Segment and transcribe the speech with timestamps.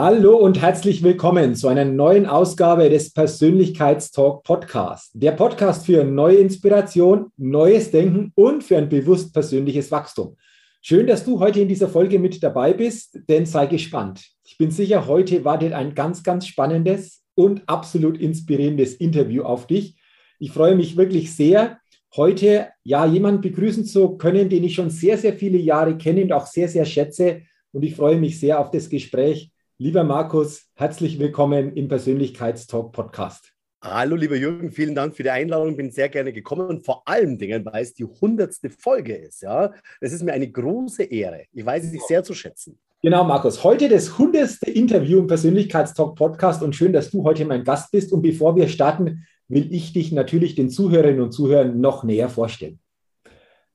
[0.00, 5.10] Hallo und herzlich willkommen zu einer neuen Ausgabe des Persönlichkeitstalk Podcast.
[5.12, 10.36] Der Podcast für neue Inspiration, neues Denken und für ein bewusst persönliches Wachstum.
[10.82, 14.24] Schön, dass du heute in dieser Folge mit dabei bist, denn sei gespannt.
[14.44, 19.96] Ich bin sicher, heute wartet ein ganz, ganz spannendes und absolut inspirierendes Interview auf dich.
[20.38, 21.80] Ich freue mich wirklich sehr,
[22.14, 26.32] heute ja jemanden begrüßen zu können, den ich schon sehr, sehr viele Jahre kenne und
[26.32, 27.42] auch sehr, sehr schätze.
[27.72, 33.52] Und ich freue mich sehr auf das Gespräch Lieber Markus, herzlich willkommen im Persönlichkeitstalk Podcast.
[33.80, 35.76] Hallo, lieber Jürgen, vielen Dank für die Einladung.
[35.76, 39.42] Bin sehr gerne gekommen und vor allen Dingen, weil es die hundertste Folge ist.
[39.42, 39.70] Ja,
[40.00, 41.44] es ist mir eine große Ehre.
[41.52, 42.76] Ich weiß es sehr zu schätzen.
[43.02, 43.62] Genau, Markus.
[43.62, 48.12] Heute das hundertste Interview im Persönlichkeitstalk Podcast und schön, dass du heute mein Gast bist.
[48.12, 52.80] Und bevor wir starten, will ich dich natürlich den Zuhörerinnen und Zuhörern noch näher vorstellen.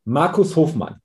[0.04, 0.98] Markus Hofmann.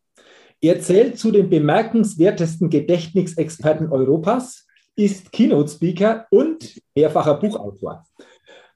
[0.61, 4.65] Er zählt zu den bemerkenswertesten Gedächtnisexperten Europas,
[4.99, 8.05] ist Keynote-Speaker und mehrfacher Buchautor.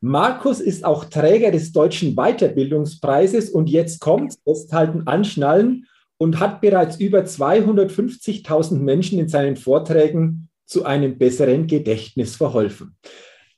[0.00, 5.86] Markus ist auch Träger des Deutschen Weiterbildungspreises und jetzt kommt, festhalten, anschnallen
[6.18, 12.96] und hat bereits über 250.000 Menschen in seinen Vorträgen zu einem besseren Gedächtnis verholfen.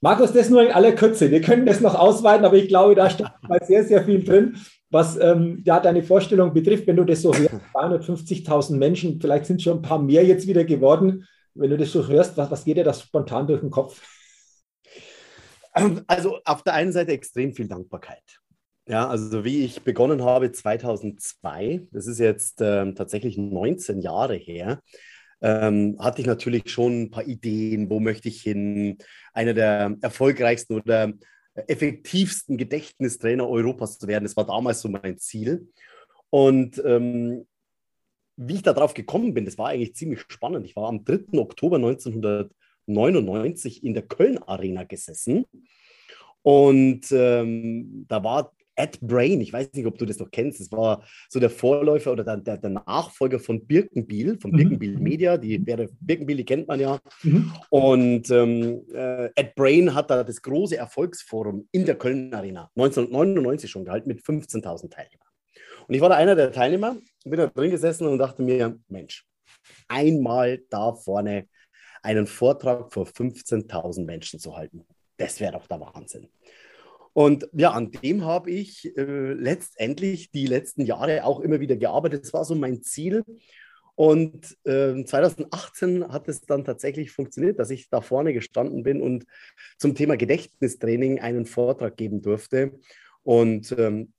[0.00, 1.30] Markus, das nur in aller Kürze.
[1.30, 4.56] Wir können das noch ausweiten, aber ich glaube, da steckt mal sehr, sehr viel drin,
[4.90, 6.86] was ähm, ja, deine Vorstellung betrifft.
[6.86, 10.64] Wenn du das so hörst, 250.000 Menschen, vielleicht sind schon ein paar mehr jetzt wieder
[10.64, 14.00] geworden, wenn du das so hörst, was, was geht dir das spontan durch den Kopf?
[16.06, 18.22] Also auf der einen Seite extrem viel Dankbarkeit.
[18.86, 24.80] Ja, also wie ich begonnen habe 2002, das ist jetzt ähm, tatsächlich 19 Jahre her,
[25.42, 28.98] ähm, hatte ich natürlich schon ein paar Ideen, wo möchte ich hin,
[29.32, 31.12] einer der erfolgreichsten oder
[31.54, 34.24] effektivsten Gedächtnistrainer Europas zu werden.
[34.24, 35.68] Das war damals so mein Ziel.
[36.30, 37.46] Und ähm,
[38.36, 40.66] wie ich darauf gekommen bin, das war eigentlich ziemlich spannend.
[40.66, 41.38] Ich war am 3.
[41.38, 45.44] Oktober 1999 in der Köln Arena gesessen
[46.42, 50.72] und ähm, da war Ed Brain, ich weiß nicht, ob du das noch kennst, das
[50.72, 54.56] war so der Vorläufer oder der, der, der Nachfolger von Birkenbiel, von mhm.
[54.56, 56.98] Birkenbiel Media, die Birkenbiel, die kennt man ja.
[57.22, 57.52] Mhm.
[57.70, 63.70] Und ähm, äh, Ed Brain hat da das große Erfolgsforum in der Köln Arena 1999
[63.70, 65.28] schon gehalten mit 15.000 Teilnehmern.
[65.86, 69.26] Und ich war da einer der Teilnehmer, bin da drin gesessen und dachte mir, Mensch,
[69.88, 71.48] einmal da vorne
[72.02, 74.84] einen Vortrag vor 15.000 Menschen zu halten,
[75.16, 76.28] das wäre doch der Wahnsinn.
[77.12, 82.24] Und ja, an dem habe ich äh, letztendlich die letzten Jahre auch immer wieder gearbeitet.
[82.24, 83.22] Das war so mein Ziel.
[83.94, 89.24] Und äh, 2018 hat es dann tatsächlich funktioniert, dass ich da vorne gestanden bin und
[89.78, 92.72] zum Thema Gedächtnistraining einen Vortrag geben durfte.
[93.22, 94.12] Und ähm,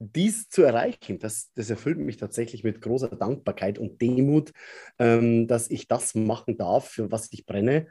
[0.00, 4.52] dies zu erreichen, das, das erfüllt mich tatsächlich mit großer Dankbarkeit und Demut,
[4.98, 7.86] ähm, dass ich das machen darf, für was ich brenne,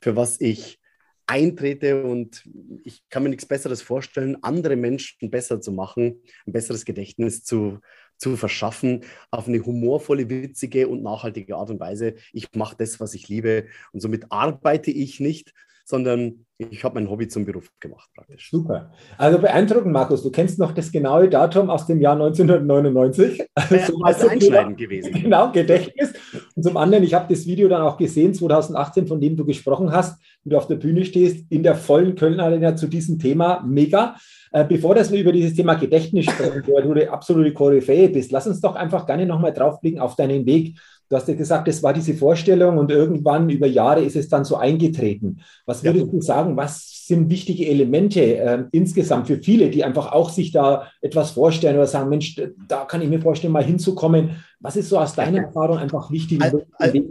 [0.00, 0.80] für was ich
[1.26, 2.48] eintrete und
[2.84, 7.80] ich kann mir nichts Besseres vorstellen, andere Menschen besser zu machen, ein besseres Gedächtnis zu,
[8.16, 12.14] zu verschaffen, auf eine humorvolle, witzige und nachhaltige Art und Weise.
[12.32, 15.52] Ich mache das, was ich liebe und somit arbeite ich nicht,
[15.88, 18.50] sondern ich habe mein Hobby zum Beruf gemacht praktisch.
[18.50, 18.90] Super.
[19.16, 20.22] Also beeindruckend, Markus.
[20.22, 23.42] Du kennst noch das genaue Datum aus dem Jahr 1999.
[23.70, 25.12] Ja, so als einschneidend gewesen.
[25.12, 26.12] Genau, Gedächtnis.
[26.54, 29.92] Und zum anderen, ich habe das Video dann auch gesehen, 2018, von dem du gesprochen
[29.92, 33.62] hast, wie du auf der Bühne stehst, in der vollen Köln Arena zu diesem Thema.
[33.66, 34.16] Mega.
[34.52, 38.32] Äh, bevor das wir über dieses Thema Gedächtnis sprechen, wo du die absolute Koryphäe bist,
[38.32, 41.82] lass uns doch einfach gerne nochmal draufblicken auf deinen Weg Du hast ja gesagt, das
[41.82, 45.40] war diese Vorstellung und irgendwann über Jahre ist es dann so eingetreten.
[45.64, 46.12] Was würdest ja.
[46.12, 50.90] du sagen, was sind wichtige Elemente äh, insgesamt für viele, die einfach auch sich da
[51.00, 54.44] etwas vorstellen oder sagen, Mensch, da kann ich mir vorstellen, mal hinzukommen.
[54.60, 56.42] Was ist so aus deiner Erfahrung einfach wichtig?
[56.42, 56.66] Also,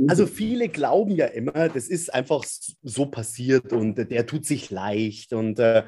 [0.08, 2.46] also viele glauben ja immer, das ist einfach
[2.84, 5.80] so passiert und der tut sich leicht und äh,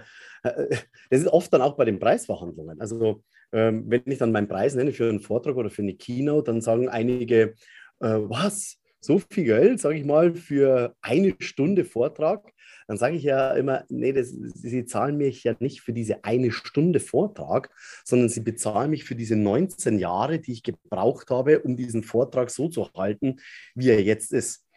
[0.43, 0.75] äh
[1.11, 2.81] das ist oft dann auch bei den Preisverhandlungen.
[2.81, 3.21] Also
[3.51, 6.61] ähm, wenn ich dann meinen Preis nenne für einen Vortrag oder für eine Keynote, dann
[6.61, 7.55] sagen einige,
[7.99, 12.51] äh, was, so viel Geld, sage ich mal, für eine Stunde Vortrag,
[12.87, 16.51] dann sage ich ja immer, nee, das, Sie zahlen mich ja nicht für diese eine
[16.51, 17.69] Stunde Vortrag,
[18.03, 22.49] sondern Sie bezahlen mich für diese 19 Jahre, die ich gebraucht habe, um diesen Vortrag
[22.49, 23.39] so zu halten,
[23.75, 24.67] wie er jetzt ist.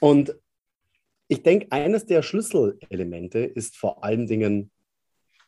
[0.00, 0.36] Und
[1.28, 4.70] ich denke, eines der Schlüsselelemente ist vor allen Dingen,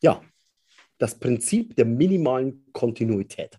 [0.01, 0.23] ja,
[0.99, 3.59] das Prinzip der minimalen Kontinuität.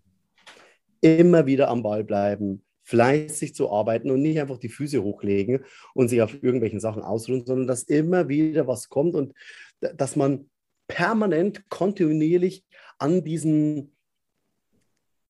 [1.01, 6.07] Immer wieder am Ball bleiben, fleißig zu arbeiten und nicht einfach die Füße hochlegen und
[6.07, 9.33] sich auf irgendwelchen Sachen ausruhen, sondern dass immer wieder was kommt und
[9.79, 10.49] dass man
[10.87, 12.63] permanent, kontinuierlich
[12.99, 13.91] an diesem,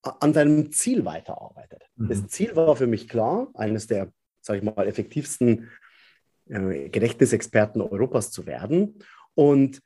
[0.02, 1.82] an seinem Ziel weiterarbeitet.
[1.96, 2.08] Mhm.
[2.08, 5.70] Das Ziel war für mich klar, eines der, sage ich mal, effektivsten
[6.48, 8.98] äh, Gedächtnisexperten Europas zu werden.
[9.34, 9.80] Und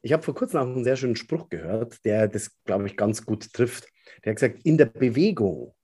[0.00, 3.26] ich habe vor kurzem auch einen sehr schönen Spruch gehört, der das, glaube ich, ganz
[3.26, 3.88] gut trifft.
[4.24, 5.74] Der hat gesagt, in der Bewegung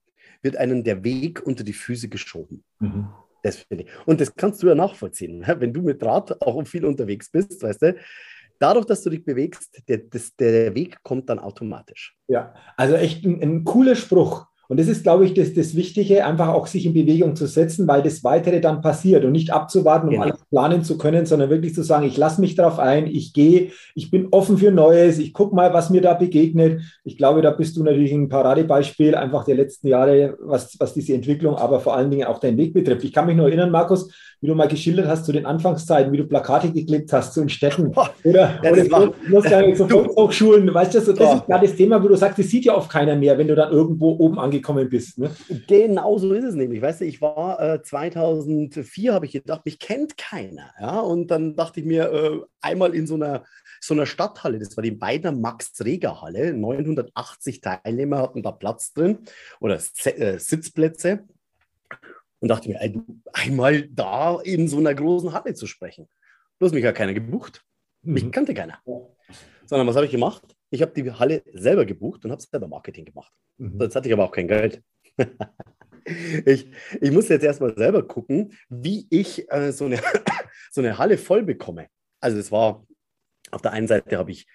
[0.43, 2.63] wird einem der Weg unter die Füße geschoben.
[2.79, 3.07] Mhm.
[3.41, 3.89] Das finde ich.
[4.05, 5.43] Und das kannst du ja nachvollziehen.
[5.45, 7.95] Wenn du mit Rad auch viel unterwegs bist, weißt du,
[8.59, 12.15] dadurch, dass du dich bewegst, der, das, der Weg kommt dann automatisch.
[12.27, 14.47] Ja, also echt ein, ein cooler Spruch.
[14.69, 17.87] Und das ist, glaube ich, das, das Wichtige, einfach auch sich in Bewegung zu setzen,
[17.87, 20.23] weil das Weitere dann passiert und nicht abzuwarten, um genau.
[20.23, 23.71] alles planen zu können, sondern wirklich zu sagen, ich lasse mich darauf ein, ich gehe,
[23.93, 26.81] ich bin offen für Neues, ich gucke mal, was mir da begegnet.
[27.03, 31.13] Ich glaube, da bist du natürlich ein Paradebeispiel einfach der letzten Jahre, was, was diese
[31.13, 33.03] Entwicklung, aber vor allen Dingen auch deinen Weg betrifft.
[33.03, 34.09] Ich kann mich nur erinnern, Markus,
[34.43, 37.47] wie du mal geschildert hast zu den Anfangszeiten, wie du Plakate geklebt hast zu den
[37.47, 38.13] Städten oder,
[38.61, 42.15] ja, oder so, so Volkshochschulen, weißt du, so, das ist gerade das Thema, wo du
[42.15, 45.17] sagst, das sieht ja oft keiner mehr, wenn du dann irgendwo oben angekommen bist.
[45.17, 45.31] Ne?
[45.67, 46.81] Genau so ist es nämlich.
[46.81, 50.71] Weißt du, ich war äh, 2004, habe ich gedacht, mich kennt keiner.
[50.77, 50.99] Ja?
[50.99, 53.45] Und dann dachte ich mir, äh, einmal in so einer,
[53.79, 59.19] so einer Stadthalle, das war die Beiner Max-Reger-Halle, 980 Teilnehmer hatten da Platz drin
[59.61, 61.23] oder äh, Sitzplätze
[62.43, 62.77] und dachte mir,
[63.31, 66.09] einmal da in so einer großen Halle zu sprechen.
[66.59, 67.63] Bloß mich hat keiner gebucht.
[68.01, 68.31] Mich mhm.
[68.31, 68.79] kannte keiner.
[69.65, 70.43] Sondern was habe ich gemacht?
[70.69, 73.31] Ich habe die Halle selber gebucht und habe selber Marketing gemacht.
[73.59, 73.79] Mhm.
[73.79, 74.83] Jetzt hatte ich aber auch kein Geld.
[76.45, 76.69] ich,
[76.99, 80.01] ich muss jetzt erstmal selber gucken, wie ich äh, so, eine,
[80.69, 81.87] so eine Halle voll bekomme.
[82.19, 82.85] Also es war,
[83.51, 84.47] auf der einen Seite habe ich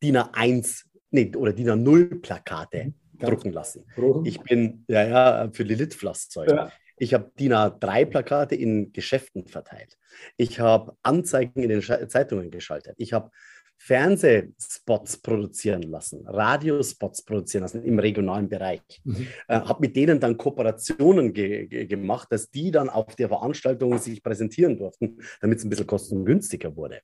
[0.00, 3.18] DIN A1 nee, oder DIN A0 Plakate mhm.
[3.18, 3.86] drucken lassen.
[4.22, 6.48] Ich bin, ja, ja, für Lilith-Flasszeug.
[6.48, 6.72] Ja.
[6.96, 9.98] Ich habe DIN A3-Plakate in Geschäften verteilt.
[10.36, 12.94] Ich habe Anzeigen in den Zeitungen geschaltet.
[12.98, 13.30] Ich habe
[13.78, 18.80] Fernsehspots produzieren lassen, Radiospots produzieren lassen im regionalen Bereich.
[19.04, 19.26] Mhm.
[19.48, 23.98] Äh, habe mit denen dann Kooperationen ge ge gemacht, dass die dann auf der Veranstaltung
[23.98, 27.00] sich präsentieren durften, damit es ein bisschen kostengünstiger wurde.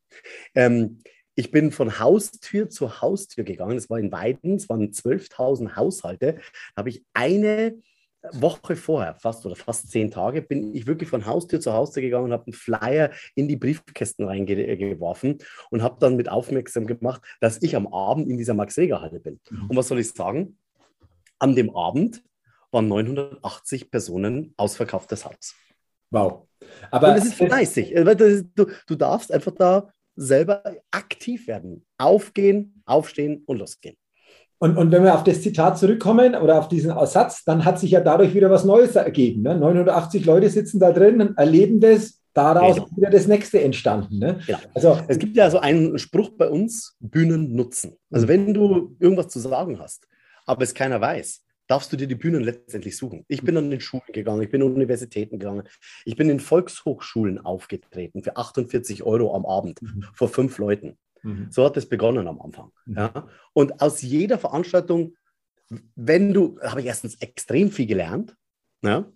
[0.55, 1.03] Ähm,
[1.35, 3.77] ich bin von Haustür zu Haustür gegangen.
[3.77, 6.35] Das war in Weiden, es waren 12.000 Haushalte.
[6.75, 7.75] Da habe ich eine
[8.33, 12.27] Woche vorher, fast oder fast zehn Tage, bin ich wirklich von Haustür zu Haustür gegangen
[12.27, 15.39] und habe einen Flyer in die Briefkästen reingeworfen
[15.71, 19.41] und habe dann mit aufmerksam gemacht, dass ich am Abend in dieser Max-Reger-Halle bin.
[19.51, 19.71] Mhm.
[19.71, 20.59] Und was soll ich sagen?
[21.39, 22.23] An dem Abend
[22.71, 25.55] waren 980 Personen ausverkauftes Haus.
[26.11, 26.47] Wow.
[26.91, 27.95] Aber und das ist fleißig.
[28.55, 31.87] Du, du darfst einfach da selber aktiv werden.
[31.97, 33.97] Aufgehen, aufstehen und losgehen.
[34.63, 37.93] Und, und wenn wir auf das Zitat zurückkommen oder auf diesen Aussatz, dann hat sich
[37.93, 39.41] ja dadurch wieder was Neues ergeben.
[39.41, 39.57] Ne?
[39.57, 42.87] 980 Leute sitzen da drin, erleben das, daraus genau.
[42.87, 44.19] ist wieder das nächste entstanden.
[44.19, 44.41] Ne?
[44.47, 44.59] Genau.
[44.75, 47.97] Also, es gibt ja so einen Spruch bei uns, Bühnen nutzen.
[48.11, 50.07] Also wenn du irgendwas zu sagen hast,
[50.45, 53.25] aber es keiner weiß, darfst du dir die Bühnen letztendlich suchen.
[53.29, 55.63] Ich bin an den Schulen gegangen, ich bin an Universitäten gegangen,
[56.05, 60.05] ich bin in Volkshochschulen aufgetreten für 48 Euro am Abend mhm.
[60.13, 60.99] vor fünf Leuten.
[61.23, 61.49] Mhm.
[61.51, 62.71] So hat es begonnen am Anfang.
[62.87, 62.97] Mhm.
[62.97, 63.29] Ja?
[63.53, 65.17] Und aus jeder Veranstaltung,
[65.95, 68.37] wenn du, habe ich erstens extrem viel gelernt.
[68.83, 69.11] Ja?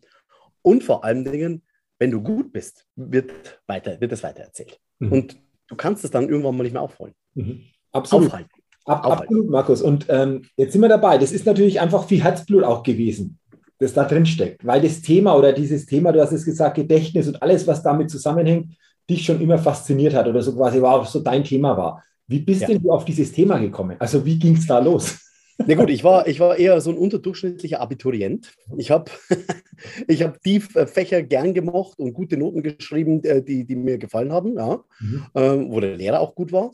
[0.63, 1.63] Und vor allen Dingen,
[1.99, 3.33] wenn du gut bist, wird,
[3.67, 4.79] weiter, wird es weitererzählt.
[4.99, 5.13] Mhm.
[5.13, 5.37] Und
[5.69, 7.15] du kannst es dann irgendwann mal nicht mehr aufholen.
[7.35, 7.63] Mhm.
[7.93, 8.29] Absolut.
[8.29, 8.51] Aufhalten.
[8.87, 9.81] Ab, absolut, Markus.
[9.81, 11.17] Und ähm, jetzt sind wir dabei.
[11.17, 13.39] Das ist natürlich einfach viel Herzblut auch gewesen,
[13.79, 14.65] das da drin steckt.
[14.67, 18.11] Weil das Thema oder dieses Thema, du hast es gesagt, Gedächtnis und alles, was damit
[18.11, 18.77] zusammenhängt,
[19.09, 22.03] dich schon immer fasziniert hat oder so quasi war, so dein Thema war.
[22.27, 22.69] Wie bist ja.
[22.69, 23.97] denn du auf dieses Thema gekommen?
[23.99, 25.19] Also wie ging es da los?
[25.59, 28.53] Na gut, ich war, ich war eher so ein unterdurchschnittlicher Abiturient.
[28.77, 29.11] Ich habe
[30.09, 34.33] ich hab die Fächer gern gemacht und gute Noten geschrieben, äh, die, die mir gefallen
[34.33, 34.83] haben, ja.
[35.01, 35.27] Mhm.
[35.35, 36.73] Ähm, wo der Lehrer auch gut war.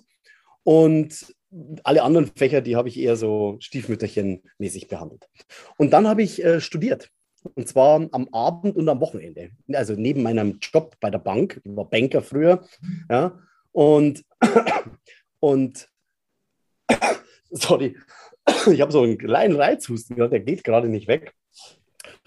[0.62, 1.34] Und
[1.82, 5.28] alle anderen Fächer, die habe ich eher so stiefmütterchenmäßig behandelt.
[5.76, 7.10] Und dann habe ich äh, studiert.
[7.54, 9.50] Und zwar am Abend und am Wochenende.
[9.72, 11.60] Also neben meinem Job bei der Bank.
[11.64, 12.64] Ich war Banker früher.
[13.08, 13.38] Ja.
[13.72, 14.24] Und,
[15.40, 15.88] und
[17.50, 17.96] sorry,
[18.70, 21.34] ich habe so einen kleinen Reizhusten, der geht gerade nicht weg.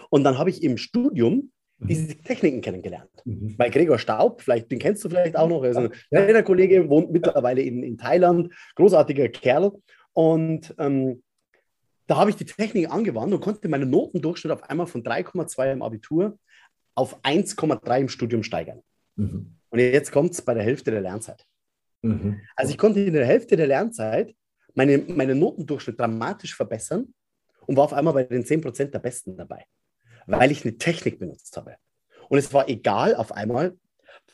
[0.09, 1.87] Und dann habe ich im Studium mhm.
[1.87, 3.09] diese Techniken kennengelernt.
[3.25, 3.55] Mhm.
[3.57, 6.41] Bei Gregor Staub, vielleicht, den kennst du vielleicht auch noch, er ist ein ja.
[6.41, 9.71] Kollege, wohnt mittlerweile in, in Thailand, großartiger Kerl.
[10.13, 11.23] Und ähm,
[12.07, 15.81] da habe ich die Technik angewandt und konnte meinen Notendurchschnitt auf einmal von 3,2 im
[15.81, 16.37] Abitur
[16.95, 18.81] auf 1,3 im Studium steigern.
[19.15, 19.55] Mhm.
[19.69, 21.45] Und jetzt kommt es bei der Hälfte der Lernzeit.
[22.01, 22.41] Mhm.
[22.55, 24.35] Also ich konnte in der Hälfte der Lernzeit
[24.75, 27.13] meine, meinen Notendurchschnitt dramatisch verbessern
[27.65, 29.65] und war auf einmal bei den 10% der Besten dabei,
[30.27, 31.77] weil ich eine Technik benutzt habe.
[32.29, 33.77] Und es war egal auf einmal,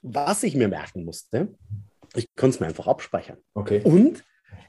[0.02, 1.50] was ich mir merken musste.
[2.16, 3.38] Ich konnte es mir einfach abspeichern.
[3.54, 3.82] Okay.
[3.84, 4.24] Und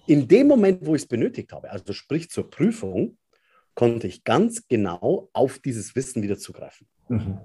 [0.06, 3.16] in dem Moment, wo ich es benötigt habe, also sprich zur Prüfung,
[3.74, 6.86] konnte ich ganz genau auf dieses Wissen wieder zugreifen.
[7.08, 7.38] Mhm.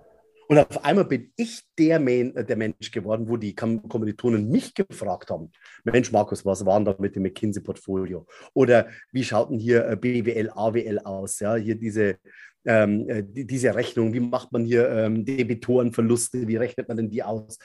[0.47, 5.29] Und auf einmal bin ich der, Man, der Mensch geworden, wo die Kommilitonen mich gefragt
[5.29, 5.51] haben:
[5.83, 8.27] Mensch, Markus, was war denn da mit dem McKinsey-Portfolio?
[8.53, 11.39] Oder wie schaut denn hier äh, BWL, AWL aus?
[11.39, 12.17] Ja, hier diese,
[12.65, 17.09] ähm, äh, die, diese Rechnung, wie macht man hier ähm, Debitorenverluste, wie rechnet man denn
[17.09, 17.57] die aus?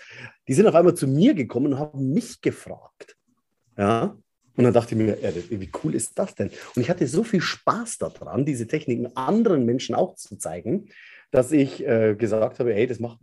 [0.48, 3.16] Die sind auf einmal zu mir gekommen und haben mich gefragt.
[3.76, 4.16] Ja,
[4.56, 5.16] und dann dachte ich mir,
[5.50, 6.50] wie cool ist das denn?
[6.74, 10.88] Und ich hatte so viel Spaß daran, diese Techniken anderen Menschen auch zu zeigen,
[11.30, 13.20] dass ich äh, gesagt habe, hey, das macht,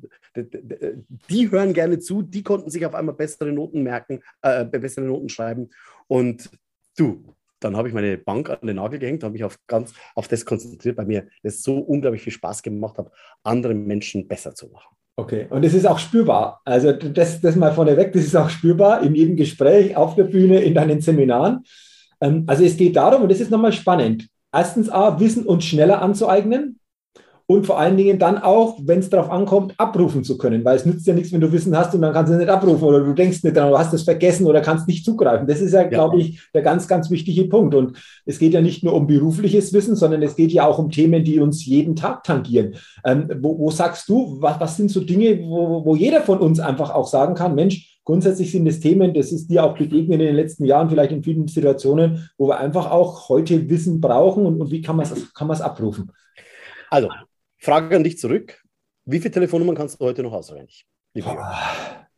[1.29, 5.29] die hören gerne zu, die konnten sich auf einmal bessere Noten merken, äh, bessere Noten
[5.29, 5.69] schreiben.
[6.07, 6.50] Und
[6.98, 10.27] du, dann habe ich meine Bank an den Nagel gehängt, habe mich auf ganz auf
[10.27, 13.12] das konzentriert, bei mir das so unglaublich viel Spaß gemacht hat,
[13.43, 14.96] andere Menschen besser zu machen.
[15.19, 16.62] Okay, und es ist auch spürbar.
[16.63, 20.59] Also das, das mal vorneweg, das ist auch spürbar in jedem Gespräch, auf der Bühne,
[20.62, 21.63] in deinen Seminaren.
[22.21, 26.03] Ähm, also es geht darum, und das ist nochmal spannend, erstens A, Wissen uns schneller
[26.03, 26.79] anzueignen
[27.50, 30.86] und vor allen Dingen dann auch, wenn es darauf ankommt, abrufen zu können, weil es
[30.86, 33.00] nützt ja nichts, wenn du Wissen hast und dann kannst du es nicht abrufen oder
[33.00, 35.48] du denkst nicht dran, du hast es vergessen oder kannst nicht zugreifen.
[35.48, 35.88] Das ist ja, ja.
[35.88, 37.74] glaube ich, der ganz, ganz wichtige Punkt.
[37.74, 40.92] Und es geht ja nicht nur um berufliches Wissen, sondern es geht ja auch um
[40.92, 42.75] Themen, die uns jeden Tag tangieren.
[43.06, 46.60] Ähm, wo, wo, sagst du, was, was sind so Dinge, wo, wo jeder von uns
[46.60, 50.27] einfach auch sagen kann, Mensch, grundsätzlich sind es Themen, das ist dir auch begegnet in
[50.27, 54.60] den letzten Jahren, vielleicht in vielen Situationen, wo wir einfach auch heute Wissen brauchen und,
[54.60, 56.12] und wie kann man es kann abrufen?
[56.89, 57.10] Also,
[57.67, 58.63] Frage an dich zurück.
[59.03, 60.86] Wie viele Telefonnummern kannst du heute noch auswendig?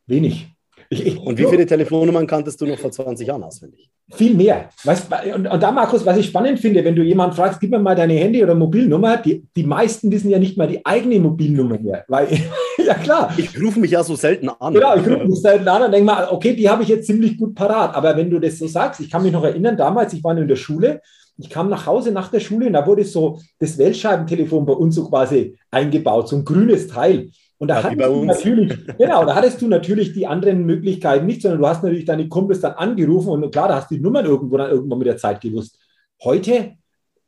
[0.06, 0.48] Wenig.
[0.92, 3.90] Ich, ich, und wie viele Telefonnummern kanntest du noch vor 20 Jahren auswendig?
[4.12, 4.70] Viel mehr.
[4.84, 7.80] Weißt, und, und, da, Markus, was ich spannend finde, wenn du jemanden fragst, gib mir
[7.80, 11.80] mal deine Handy- oder Mobilnummer, die, die meisten wissen ja nicht mal die eigene Mobilnummer
[11.80, 12.06] mehr.
[12.08, 12.28] Weil,
[12.78, 13.34] ja klar.
[13.36, 14.76] Ich rufe mich ja so selten an.
[14.76, 17.38] Genau, ich rufe mich selten an und denke mal, okay, die habe ich jetzt ziemlich
[17.38, 17.96] gut parat.
[17.96, 20.48] Aber wenn du das so sagst, ich kann mich noch erinnern, damals, ich war in
[20.48, 21.02] der Schule
[21.40, 24.96] ich kam nach Hause nach der Schule und da wurde so das Weltscheibentelefon bei uns
[24.96, 27.32] so quasi eingebaut, so ein grünes Teil.
[27.58, 31.42] Und da ja, hattest du natürlich, genau, da hattest du natürlich die anderen Möglichkeiten nicht,
[31.42, 34.26] sondern du hast natürlich deine Kumpels dann angerufen und klar, da hast du die Nummern
[34.26, 35.80] irgendwo dann irgendwann mit der Zeit gewusst.
[36.24, 36.76] Heute,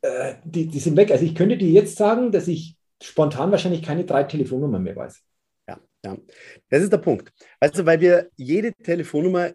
[0.02, 1.10] äh, die, die sind weg.
[1.10, 5.22] Also ich könnte dir jetzt sagen, dass ich spontan wahrscheinlich keine drei Telefonnummern mehr weiß.
[5.68, 6.16] Ja, ja.
[6.68, 7.32] Das ist der Punkt.
[7.60, 9.50] Weißt du, weil wir jede Telefonnummer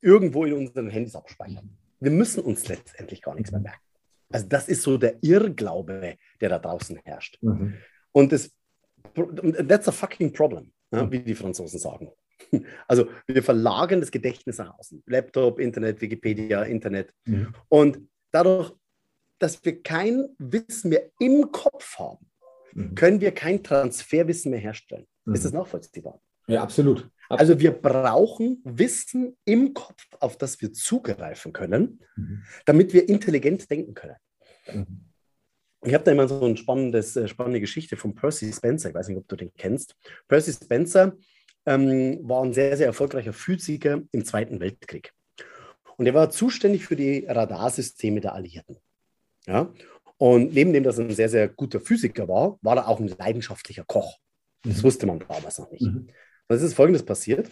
[0.00, 1.76] irgendwo in unseren Handys abspeichern.
[2.00, 3.89] Wir müssen uns letztendlich gar nichts mehr merken.
[4.30, 7.38] Also das ist so der Irrglaube, der da draußen herrscht.
[7.42, 7.74] Mhm.
[8.12, 8.50] Und das,
[9.14, 11.12] that's a fucking problem, ja, mhm.
[11.12, 12.10] wie die Franzosen sagen.
[12.88, 15.02] Also wir verlagern das Gedächtnis nach außen.
[15.06, 17.14] Laptop, Internet, Wikipedia, Internet.
[17.26, 17.54] Mhm.
[17.68, 18.72] Und dadurch,
[19.38, 22.26] dass wir kein Wissen mehr im Kopf haben,
[22.72, 22.94] mhm.
[22.94, 25.06] können wir kein Transferwissen mehr herstellen.
[25.26, 25.58] Ist das mhm.
[25.58, 26.20] nachvollziehbar?
[26.46, 27.08] Ja, absolut.
[27.38, 32.42] Also wir brauchen Wissen im Kopf, auf das wir zugreifen können, mhm.
[32.64, 34.16] damit wir intelligent denken können.
[34.72, 35.04] Mhm.
[35.82, 38.90] Ich habe da immer so eine äh, spannende Geschichte von Percy Spencer.
[38.90, 39.96] Ich weiß nicht, ob du den kennst.
[40.28, 41.16] Percy Spencer
[41.66, 45.12] ähm, war ein sehr, sehr erfolgreicher Physiker im Zweiten Weltkrieg.
[45.96, 48.76] Und er war zuständig für die Radarsysteme der Alliierten.
[49.46, 49.72] Ja?
[50.18, 53.08] Und neben dem, dass er ein sehr, sehr guter Physiker war, war er auch ein
[53.08, 54.18] leidenschaftlicher Koch.
[54.62, 54.82] Das mhm.
[54.82, 55.82] wusste man damals noch nicht.
[55.82, 56.08] Mhm.
[56.50, 57.48] Dann ist Folgendes passiert.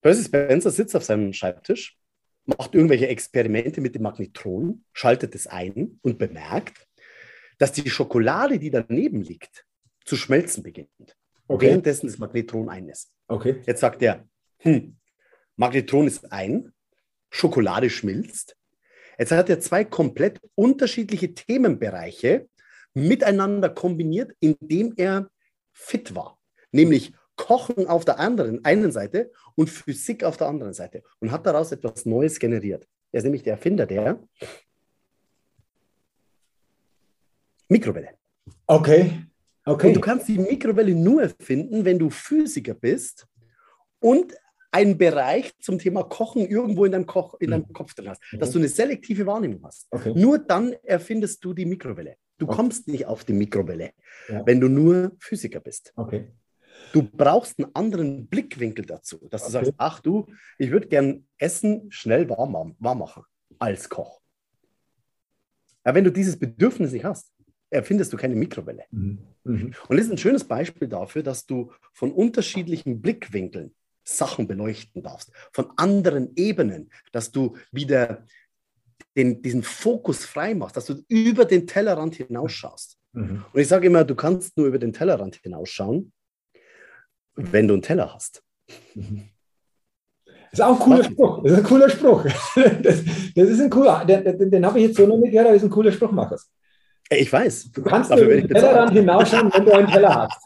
[0.00, 1.98] Percy Spencer sitzt auf seinem Schreibtisch,
[2.46, 6.88] macht irgendwelche Experimente mit dem Magnetron, schaltet es ein und bemerkt,
[7.58, 9.66] dass die Schokolade, die daneben liegt,
[10.06, 11.18] zu schmelzen beginnt.
[11.46, 11.66] Okay.
[11.66, 13.12] Währenddessen das Magnetron ein ist.
[13.28, 13.60] Okay.
[13.66, 14.26] Jetzt sagt er,
[14.60, 14.96] hm,
[15.56, 16.72] Magnetron ist ein,
[17.28, 18.56] Schokolade schmilzt.
[19.18, 22.48] Jetzt hat er zwei komplett unterschiedliche Themenbereiche
[22.94, 25.30] miteinander kombiniert, indem er
[25.74, 26.40] fit war.
[26.70, 27.12] Nämlich
[27.42, 31.72] Kochen auf der anderen einen Seite und Physik auf der anderen Seite und hat daraus
[31.72, 32.86] etwas Neues generiert.
[33.10, 34.20] Er ist nämlich der Erfinder der
[37.68, 38.10] Mikrowelle.
[38.68, 39.24] Okay.
[39.64, 39.88] okay.
[39.88, 43.26] Und du kannst die Mikrowelle nur erfinden, wenn du Physiker bist
[43.98, 44.34] und
[44.70, 47.72] einen Bereich zum Thema Kochen irgendwo in deinem, Koch, in deinem mhm.
[47.72, 49.88] Kopf drin hast, dass du eine selektive Wahrnehmung hast.
[49.90, 50.12] Okay.
[50.14, 52.14] Nur dann erfindest du die Mikrowelle.
[52.38, 52.54] Du okay.
[52.54, 53.90] kommst nicht auf die Mikrowelle,
[54.28, 54.46] ja.
[54.46, 55.92] wenn du nur Physiker bist.
[55.96, 56.30] Okay.
[56.92, 60.26] Du brauchst einen anderen Blickwinkel dazu, dass du sagst, ach du,
[60.58, 63.24] ich würde gern Essen schnell warm, warm machen
[63.58, 64.20] als Koch.
[65.84, 67.32] Ja, wenn du dieses Bedürfnis nicht hast,
[67.70, 68.84] erfindest du keine Mikrowelle.
[68.90, 69.18] Mhm.
[69.44, 69.74] Mhm.
[69.88, 75.30] Und das ist ein schönes Beispiel dafür, dass du von unterschiedlichen Blickwinkeln Sachen beleuchten darfst,
[75.52, 78.26] von anderen Ebenen, dass du wieder
[79.16, 82.98] den, diesen Fokus frei machst, dass du über den Tellerrand hinausschaust.
[83.12, 83.44] Mhm.
[83.52, 86.12] Und ich sage immer, du kannst nur über den Tellerrand hinausschauen,
[87.34, 88.42] wenn du einen Teller hast.
[88.94, 89.28] Mhm.
[90.52, 91.42] Das ist auch ein cooler Spruch.
[91.42, 92.24] Das ist ein cooler Spruch.
[92.82, 93.02] Das,
[93.34, 95.62] das ist ein cooler, den, den, habe ich jetzt so noch nicht gehört, aber das
[95.62, 96.46] ist ein cooler Spruch, Markus.
[97.08, 97.72] Ich weiß.
[97.72, 100.40] Du kannst Dafür den Tellerrand hinausschauen, wenn du einen Teller hast.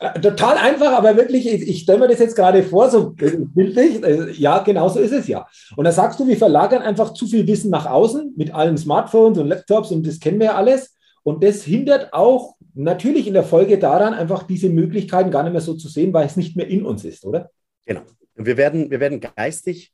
[0.22, 4.02] Total einfach, aber wirklich, ich, ich stelle mir das jetzt gerade vor, so bildlich.
[4.02, 5.46] Äh, ja, genau so ist es ja.
[5.76, 9.38] Und da sagst du, wir verlagern einfach zu viel Wissen nach außen mit allen Smartphones
[9.38, 10.96] und Laptops und das kennen wir ja alles.
[11.22, 15.60] Und das hindert auch natürlich in der Folge daran, einfach diese Möglichkeiten gar nicht mehr
[15.60, 17.50] so zu sehen, weil es nicht mehr in uns ist, oder?
[17.86, 18.02] Genau.
[18.34, 19.92] Wir werden, wir werden geistig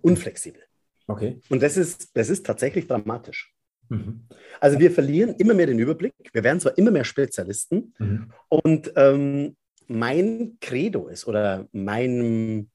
[0.00, 0.62] unflexibel.
[1.06, 1.40] Okay.
[1.48, 3.54] Und das ist, das ist tatsächlich dramatisch.
[3.88, 4.26] Mhm.
[4.60, 6.14] Also wir verlieren immer mehr den Überblick.
[6.32, 7.94] Wir werden zwar immer mehr Spezialisten.
[7.98, 8.32] Mhm.
[8.48, 9.56] Und ähm,
[9.86, 12.70] mein Credo ist oder mein,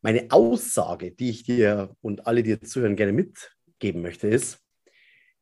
[0.00, 4.60] meine Aussage, die ich dir und alle, die jetzt zuhören, gerne mitgeben möchte, ist,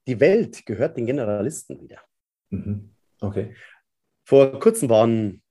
[0.06, 2.00] die Welt gehört den Generalisten wieder.
[2.50, 2.90] Mhm.
[3.20, 3.54] Okay.
[4.24, 5.42] Vor kurzem war ein,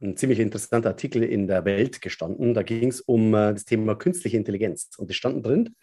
[0.00, 2.54] ein, ziemlich interessanter Artikel in der Welt gestanden.
[2.54, 4.90] Da ging es um äh, das Thema künstliche Intelligenz.
[4.96, 5.74] Und es standen drin,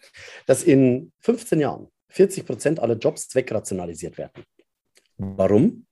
[0.46, 4.44] dass in 15 Jahren 40 Prozent aller Jobs zweckrationalisiert werden.
[5.18, 5.86] Warum?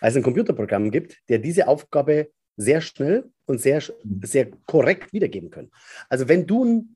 [0.00, 3.82] Weil es ein Computerprogramm gibt, der diese Aufgabe sehr schnell und sehr,
[4.22, 5.70] sehr korrekt wiedergeben kann.
[6.08, 6.86] Also wenn du,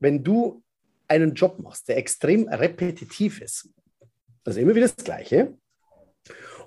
[0.00, 0.62] wenn du
[1.08, 3.70] einen Job machst, der extrem repetitiv ist,
[4.48, 5.54] also immer wieder das Gleiche,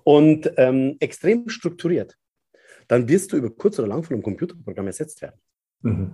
[0.04, 2.17] und ähm, extrem strukturiert,
[2.88, 5.39] dann wirst du über kurz oder lang von einem Computerprogramm ersetzt werden.
[5.82, 6.13] Mhm.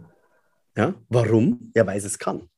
[0.75, 0.95] Ja?
[1.10, 1.71] Warum?
[1.75, 2.49] Ja, weil es kann.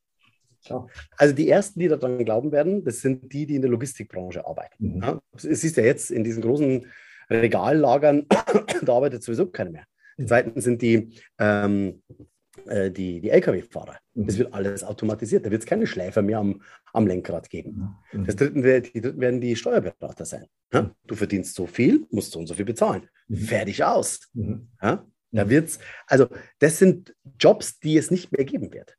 [0.64, 0.86] Ja.
[1.18, 4.96] Also die ersten, die daran glauben werden, das sind die, die in der Logistikbranche arbeiten.
[4.96, 5.02] Mhm.
[5.02, 6.86] Ja, es ist ja jetzt in diesen großen
[7.30, 8.26] Regallagern,
[8.82, 9.86] da arbeitet sowieso keiner mehr.
[10.18, 10.28] Die mhm.
[10.28, 12.04] zweiten sind die, ähm,
[12.68, 13.98] äh, die, die Lkw-Fahrer.
[14.14, 14.28] Mhm.
[14.28, 15.46] Das wird alles automatisiert.
[15.46, 16.62] Da wird es keine Schleifer mehr am,
[16.94, 17.96] am Lenkrad geben.
[18.12, 18.26] Mhm.
[18.26, 20.46] Das dritten, die dritten werden die Steuerberater sein.
[20.74, 20.84] Ja?
[20.84, 20.92] Mhm.
[21.08, 23.08] Du verdienst so viel, musst so und so viel bezahlen.
[23.28, 23.36] Mhm.
[23.38, 24.30] Fertig aus.
[24.82, 25.06] Ja?
[25.32, 28.98] Da wird's, also das sind Jobs, die es nicht mehr geben wird.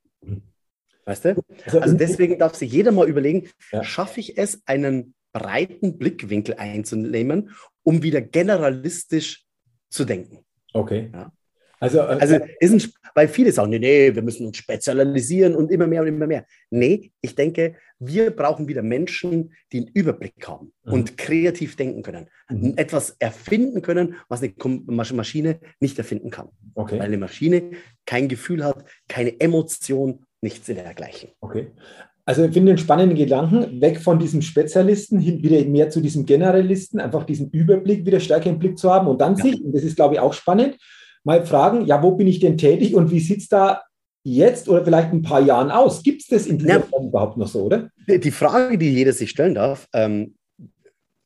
[1.05, 1.43] Weißt du?
[1.65, 3.83] Also, also deswegen darf sich jeder mal überlegen, ja.
[3.83, 7.51] schaffe ich es, einen breiten Blickwinkel einzunehmen,
[7.83, 9.45] um wieder generalistisch
[9.89, 10.45] zu denken.
[10.73, 11.11] Okay.
[11.13, 11.33] Ja.
[11.81, 15.73] Also, äh, also ist ein, weil viele sagen, nee, nee, wir müssen uns spezialisieren und
[15.73, 16.45] immer mehr und immer mehr.
[16.71, 20.93] Nee, ich denke, wir brauchen wieder Menschen, die einen Überblick haben mhm.
[20.93, 22.29] und kreativ denken können.
[22.49, 22.75] Mhm.
[22.77, 26.49] Etwas erfinden können, was eine Maschine nicht erfinden kann.
[26.75, 26.99] Okay.
[26.99, 27.73] Weil eine Maschine
[28.07, 31.31] kein Gefühl hat, keine Emotion nichts in dergleichen.
[31.41, 31.69] Okay.
[32.25, 36.27] Also ich finde den spannenden Gedanken, weg von diesem Spezialisten hin wieder mehr zu diesem
[36.27, 39.45] Generalisten, einfach diesen Überblick wieder stärker im Blick zu haben und dann ja.
[39.45, 40.77] sich, und das ist glaube ich auch spannend,
[41.25, 43.83] mal fragen, ja, wo bin ich denn tätig und wie sieht es da
[44.23, 46.03] jetzt oder vielleicht ein paar Jahren aus?
[46.03, 46.83] Gibt es das in dieser.
[46.83, 47.91] Form überhaupt noch so, oder?
[48.07, 50.35] Die Frage, die jeder sich stellen darf, ähm,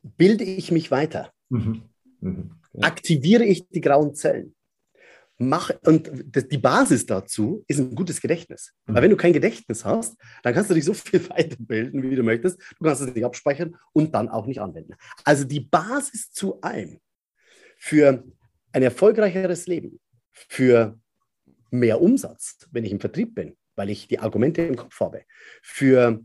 [0.02, 1.30] bilde ich mich weiter?
[1.48, 1.82] Mhm.
[2.20, 2.50] Mhm.
[2.74, 2.86] Ja.
[2.86, 4.54] Aktiviere ich die grauen Zellen?
[5.38, 8.72] mach, und das, die Basis dazu ist ein gutes Gedächtnis.
[8.86, 8.94] Mhm.
[8.94, 12.22] Weil wenn du kein Gedächtnis hast, dann kannst du dich so viel weiterbilden, wie du
[12.22, 12.58] möchtest.
[12.78, 14.94] Du kannst es nicht abspeichern und dann auch nicht anwenden.
[15.24, 17.00] Also die Basis zu allem
[17.76, 18.24] für
[18.74, 20.00] ein erfolgreicheres Leben,
[20.32, 20.98] für
[21.70, 25.22] mehr Umsatz, wenn ich im Vertrieb bin, weil ich die Argumente im Kopf habe,
[25.62, 26.20] für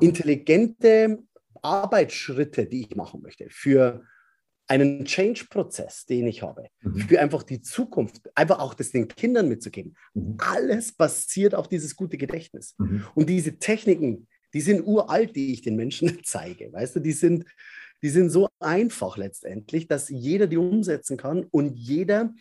[0.00, 1.22] intelligente
[1.62, 4.04] Arbeitsschritte, die ich machen möchte, für
[4.66, 7.00] einen Change-Prozess, den ich habe, mhm.
[7.00, 9.96] für einfach die Zukunft, einfach auch das den Kindern mitzugeben.
[10.14, 10.38] Mhm.
[10.38, 12.74] Alles basiert auf dieses gute Gedächtnis.
[12.78, 13.04] Mhm.
[13.14, 16.72] Und diese Techniken, die sind uralt, die ich den Menschen zeige.
[16.72, 17.44] Weißt du, die sind,
[18.02, 22.32] die sind so einfach letztendlich, dass jeder die umsetzen kann und jeder,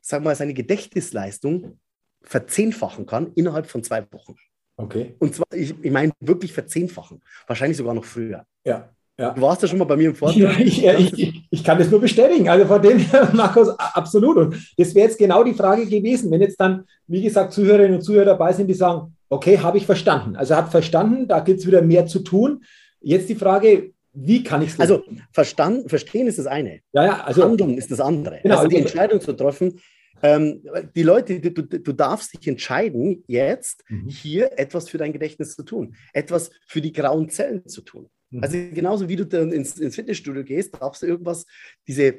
[0.00, 1.78] sag mal, seine Gedächtnisleistung
[2.22, 4.36] verzehnfachen kann innerhalb von zwei Wochen.
[4.76, 5.14] Okay.
[5.18, 7.22] Und zwar, ich, ich meine, wirklich verzehnfachen.
[7.46, 8.44] Wahrscheinlich sogar noch früher.
[8.64, 8.90] Ja.
[9.18, 9.34] Ja.
[9.34, 10.38] Du warst ja schon mal bei mir im Vortrag.
[10.38, 10.82] Ja, ich,
[11.18, 12.48] ich, ich, kann das nur bestätigen.
[12.48, 14.38] Also von dem her, Markus, absolut.
[14.38, 18.02] Und das wäre jetzt genau die Frage gewesen, wenn jetzt dann, wie gesagt, Zuhörerinnen und
[18.02, 20.36] Zuhörer dabei sind, die sagen, okay, habe ich verstanden.
[20.36, 22.64] Also hat verstanden, da gibt es wieder mehr zu tun.
[23.02, 26.80] Jetzt die Frage, wie kann ich es Also verstanden, verstehen ist das eine.
[26.92, 28.40] Ja, ja, also, Handeln ist das andere.
[28.42, 29.80] Genau, also die also Entscheidung zu treffen,
[30.22, 30.62] ähm,
[30.94, 34.08] die Leute, du, du, darfst dich entscheiden, jetzt mhm.
[34.08, 38.10] hier etwas für dein Gedächtnis zu tun, etwas für die grauen Zellen zu tun.
[38.30, 38.42] Mhm.
[38.42, 41.46] Also genauso wie du dann ins, ins, Fitnessstudio gehst, darfst du irgendwas,
[41.86, 42.18] diese,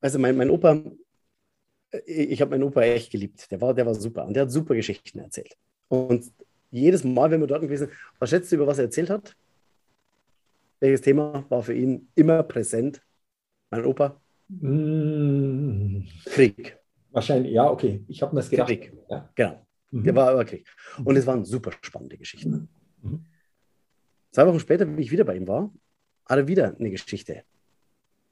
[0.00, 0.82] also mein, mein Opa,
[1.90, 4.52] äh, ich habe meinen Opa echt geliebt, der war, der war super und der hat
[4.52, 5.56] super Geschichten erzählt.
[5.88, 6.30] Und
[6.70, 9.34] jedes Mal, wenn wir dort gewesen sind, was schätzt du, über was er erzählt hat?
[10.80, 13.02] Welches Thema war für ihn immer präsent?
[13.70, 14.20] Mein Opa?
[14.48, 16.02] Mm.
[16.24, 16.78] Krieg.
[17.12, 18.04] Wahrscheinlich, ja, okay.
[18.08, 18.68] Ich habe mir das gedacht.
[18.68, 18.92] Krieg.
[19.08, 19.30] Ja.
[19.34, 19.66] Genau.
[19.90, 20.04] Mhm.
[20.04, 20.64] Der war wirklich.
[21.04, 22.68] Und es waren super spannende Geschichten.
[23.02, 23.26] Mhm.
[24.30, 25.72] Zwei Wochen später, wie ich wieder bei ihm war,
[26.26, 27.44] hat er wieder eine Geschichte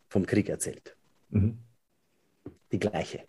[0.09, 0.97] vom Krieg erzählt.
[1.31, 1.59] Mhm.
[2.73, 3.25] Die gleiche.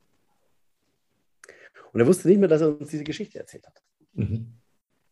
[1.91, 3.82] Und er wusste nicht mehr, dass er uns diese Geschichte erzählt hat.
[4.13, 4.53] Mhm.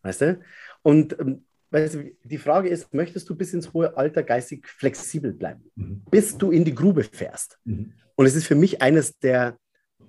[0.03, 0.39] Weißt du?
[0.83, 5.33] Und ähm, weißt du, die Frage ist, möchtest du bis ins hohe Alter geistig flexibel
[5.33, 6.03] bleiben, mhm.
[6.09, 7.59] bis du in die Grube fährst?
[7.65, 7.93] Mhm.
[8.15, 9.57] Und es ist für mich eines der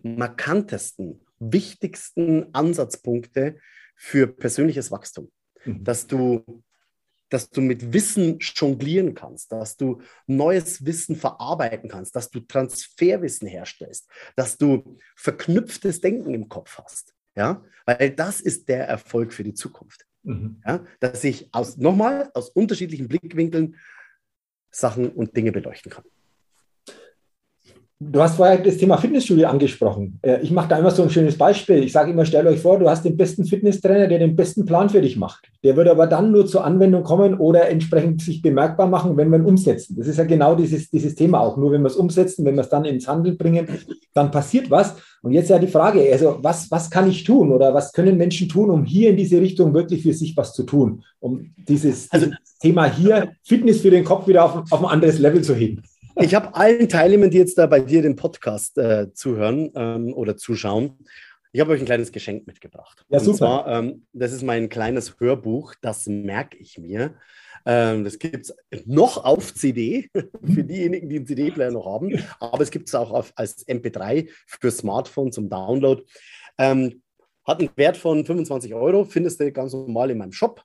[0.02, 3.56] markantesten, wichtigsten Ansatzpunkte
[3.96, 5.30] für persönliches Wachstum,
[5.64, 5.84] mhm.
[5.84, 6.62] dass du
[7.30, 13.46] dass du mit Wissen jonglieren kannst, dass du neues Wissen verarbeiten kannst, dass du Transferwissen
[13.46, 17.14] herstellst, dass du verknüpftes Denken im Kopf hast.
[17.36, 20.06] Ja, weil das ist der Erfolg für die Zukunft.
[20.22, 20.62] Mhm.
[20.66, 23.76] Ja, dass ich aus, nochmal aus unterschiedlichen Blickwinkeln
[24.70, 26.04] Sachen und Dinge beleuchten kann.
[28.00, 30.20] Du hast vorher das Thema Fitnessstudio angesprochen.
[30.22, 31.82] Äh, ich mache da immer so ein schönes Beispiel.
[31.82, 34.88] Ich sage immer, stellt euch vor, du hast den besten Fitnesstrainer, der den besten Plan
[34.88, 35.50] für dich macht.
[35.64, 39.40] Der wird aber dann nur zur Anwendung kommen oder entsprechend sich bemerkbar machen, wenn wir
[39.40, 39.96] ihn umsetzen.
[39.98, 41.56] Das ist ja genau dieses, dieses Thema auch.
[41.56, 43.66] Nur wenn wir es umsetzen, wenn wir es dann ins Handeln bringen,
[44.14, 44.94] dann passiert was.
[45.22, 48.48] Und jetzt ja die Frage, also was, was kann ich tun oder was können Menschen
[48.48, 52.26] tun, um hier in diese Richtung wirklich für sich was zu tun, um dieses, also,
[52.26, 55.82] dieses Thema hier Fitness für den Kopf wieder auf, auf ein anderes Level zu heben?
[56.20, 60.36] Ich habe allen Teilnehmern, die jetzt da bei dir den Podcast äh, zuhören ähm, oder
[60.36, 60.98] zuschauen,
[61.52, 63.04] ich habe euch ein kleines Geschenk mitgebracht.
[63.08, 63.30] Ja, super.
[63.30, 67.14] Und zwar, ähm, das ist mein kleines Hörbuch, das merke ich mir.
[67.64, 72.62] Ähm, das gibt es noch auf CD, für diejenigen, die einen CD-Player noch haben, aber
[72.62, 76.02] es gibt es auch auf, als MP3 für Smartphone zum Download.
[76.58, 77.02] Ähm,
[77.44, 80.62] hat einen Wert von 25 Euro, findest du ganz normal in meinem Shop.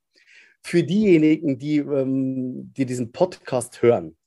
[0.64, 4.18] Für diejenigen, die, ähm, die diesen Podcast hören,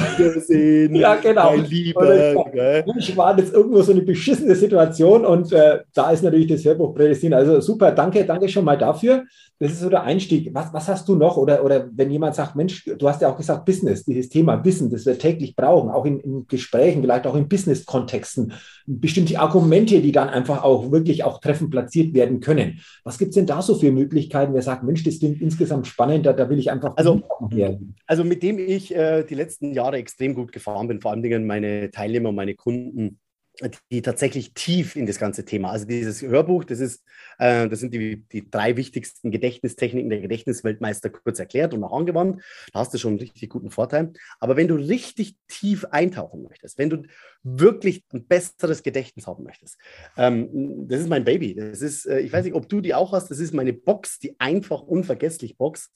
[0.96, 1.50] Ja, genau.
[1.50, 2.46] Mein Lieber.
[2.96, 6.94] Ich war jetzt irgendwo so eine beschissene Situation und äh, da ist natürlich das Hörbuch
[6.94, 7.40] prädestiniert.
[7.40, 9.24] Also super, danke, danke schon mal dafür.
[9.58, 10.54] Das ist so der Einstieg.
[10.54, 11.36] Was, was hast du noch?
[11.36, 14.90] Oder, oder wenn jemand sagt, Mensch, du hast ja auch gesagt, Business, dieses Thema Wissen,
[14.90, 18.52] das wir täglich brauchen, auch in, in Gesprächen, vielleicht auch in Business-Kontexten,
[18.86, 22.80] bestimmte Argumente, die dann einfach auch wirklich auch treffend platziert werden können.
[23.04, 26.26] Was gibt es denn da so für Möglichkeiten, wer sagt, Mensch, das klingt insgesamt spannend,
[26.26, 27.22] da, da will ich einfach also,
[28.06, 31.46] also mit dem ich äh, die letzten Jahre extrem gut gefahren bin, vor allen Dingen
[31.46, 33.18] meine Teilnehmer, meine Kunden,
[33.90, 35.70] die tatsächlich tief in das ganze Thema.
[35.70, 37.04] Also dieses Hörbuch, das ist,
[37.38, 42.42] äh, das sind die, die drei wichtigsten Gedächtnistechniken der Gedächtnisweltmeister kurz erklärt und auch angewandt.
[42.72, 44.12] Da hast du schon einen richtig guten Vorteil.
[44.40, 47.02] Aber wenn du richtig tief eintauchen möchtest, wenn du
[47.42, 49.78] wirklich ein besseres Gedächtnis haben möchtest,
[50.16, 51.54] ähm, das ist mein Baby.
[51.54, 53.30] Das ist, äh, ich weiß nicht, ob du die auch hast.
[53.30, 55.92] Das ist meine Box, die einfach unvergesslich Box.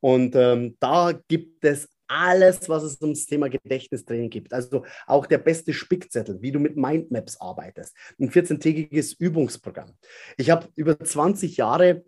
[0.00, 4.52] Und ähm, da gibt es alles, was es ums Thema Gedächtnistraining gibt.
[4.52, 7.96] Also auch der beste Spickzettel, wie du mit Mindmaps arbeitest.
[8.18, 9.92] Ein 14-tägiges Übungsprogramm.
[10.36, 12.04] Ich habe über 20 Jahre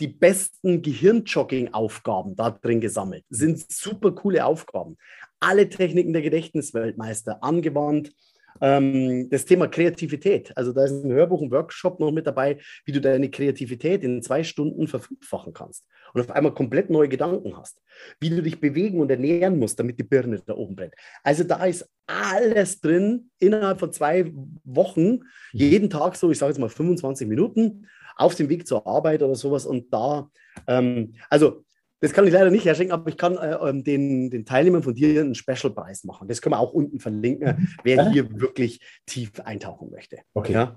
[0.00, 3.24] die besten Gehirnjogging-Aufgaben da drin gesammelt.
[3.30, 4.96] Sind super coole Aufgaben.
[5.38, 8.12] Alle Techniken der Gedächtnisweltmeister angewandt
[8.60, 10.56] ähm, das Thema Kreativität.
[10.56, 14.22] Also da ist ein Hörbuch, ein Workshop noch mit dabei, wie du deine Kreativität in
[14.22, 17.80] zwei Stunden verfünffachen kannst und auf einmal komplett neue Gedanken hast.
[18.20, 20.94] Wie du dich bewegen und ernähren musst, damit die Birne da oben brennt.
[21.22, 24.32] Also da ist alles drin innerhalb von zwei
[24.64, 25.20] Wochen, mhm.
[25.52, 27.86] jeden Tag so, ich sage jetzt mal 25 Minuten
[28.16, 30.30] auf dem Weg zur Arbeit oder sowas und da,
[30.66, 31.64] ähm, also
[32.04, 34.94] das kann ich leider nicht herschenken, aber ich kann äh, ähm, den, den Teilnehmern von
[34.94, 36.28] dir einen Special-Preis machen.
[36.28, 37.68] Das können wir auch unten verlinken, mhm.
[37.82, 40.18] wer hier wirklich tief eintauchen möchte.
[40.34, 40.52] Okay.
[40.52, 40.76] Ja?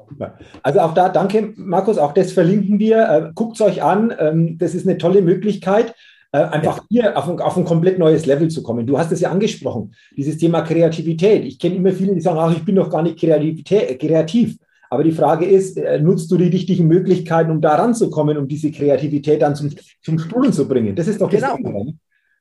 [0.63, 3.09] Also auch da, danke Markus, auch das verlinken wir.
[3.09, 4.13] Äh, Guckt es euch an.
[4.17, 5.93] Ähm, das ist eine tolle Möglichkeit.
[6.31, 6.83] Äh, einfach ja.
[6.89, 8.87] hier auf ein, auf ein, komplett neues Level zu kommen.
[8.87, 11.43] Du hast es ja angesprochen, dieses Thema Kreativität.
[11.43, 14.57] Ich kenne immer viele, die sagen, ach, ich bin doch gar nicht kreativ.
[14.89, 18.71] Aber die Frage ist, äh, nutzt du die richtigen Möglichkeiten, um da ranzukommen, um diese
[18.71, 19.69] Kreativität dann zum,
[20.01, 20.95] zum Stuhlen zu bringen?
[20.95, 21.47] Das ist doch genau.
[21.47, 21.85] das Thema.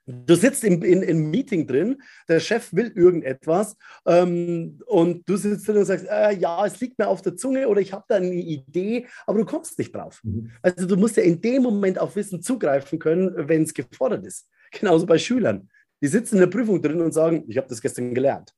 [0.06, 5.66] Du sitzt im, in, im Meeting drin, der Chef will irgendetwas ähm, und du sitzt
[5.66, 8.14] drin und sagst, äh, ja, es liegt mir auf der Zunge oder ich habe da
[8.14, 10.20] eine Idee, aber du kommst nicht drauf.
[10.22, 10.52] Mhm.
[10.62, 14.48] Also du musst ja in dem Moment auf Wissen zugreifen können, wenn es gefordert ist.
[14.70, 15.68] Genauso bei Schülern.
[16.00, 18.52] Die sitzen in der Prüfung drin und sagen, ich habe das gestern gelernt.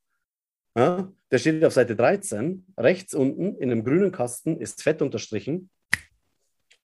[0.78, 5.70] Ja, der steht auf Seite 13, rechts unten in einem grünen Kasten ist fett unterstrichen.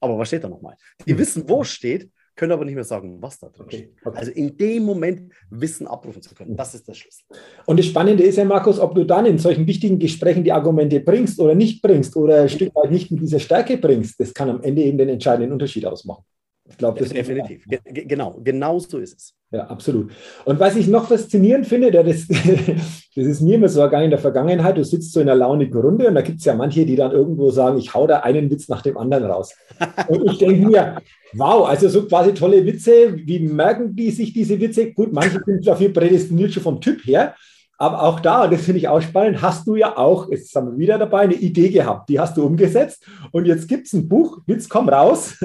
[0.00, 0.74] Aber was steht da nochmal?
[1.06, 1.18] Die hm.
[1.18, 3.92] wissen, wo es steht, können aber nicht mehr sagen, was da drin okay.
[4.00, 4.16] steht.
[4.16, 7.24] Also in dem Moment Wissen abrufen zu können, das ist der Schlüssel.
[7.66, 10.98] Und das Spannende ist ja, Markus, ob du dann in solchen wichtigen Gesprächen die Argumente
[10.98, 14.50] bringst oder nicht bringst oder ein Stück weit nicht mit dieser Stärke bringst, das kann
[14.50, 16.24] am Ende eben den entscheidenden Unterschied ausmachen.
[16.68, 17.64] Ich glaube, das definitiv.
[17.66, 19.34] Ge genau, genau so ist es.
[19.54, 20.10] Ja, absolut.
[20.44, 22.26] Und was ich noch faszinierend finde, das,
[23.14, 25.80] das ist mir immer so ergangen in der Vergangenheit, du sitzt so in einer launigen
[25.80, 28.50] Runde und da gibt es ja manche, die dann irgendwo sagen, ich hau da einen
[28.50, 29.54] Witz nach dem anderen raus.
[30.08, 30.96] Und ich denke mir,
[31.34, 34.92] wow, also so quasi tolle Witze, wie merken die sich diese Witze?
[34.92, 37.36] Gut, manche sind dafür prädestiniert schon vom Typ her,
[37.78, 40.66] aber auch da, und das finde ich auch spannend, hast du ja auch, jetzt sind
[40.66, 42.08] wir wieder dabei, eine Idee gehabt.
[42.08, 43.04] Die hast du umgesetzt.
[43.32, 45.36] Und jetzt gibt es ein Buch, Witz, komm raus.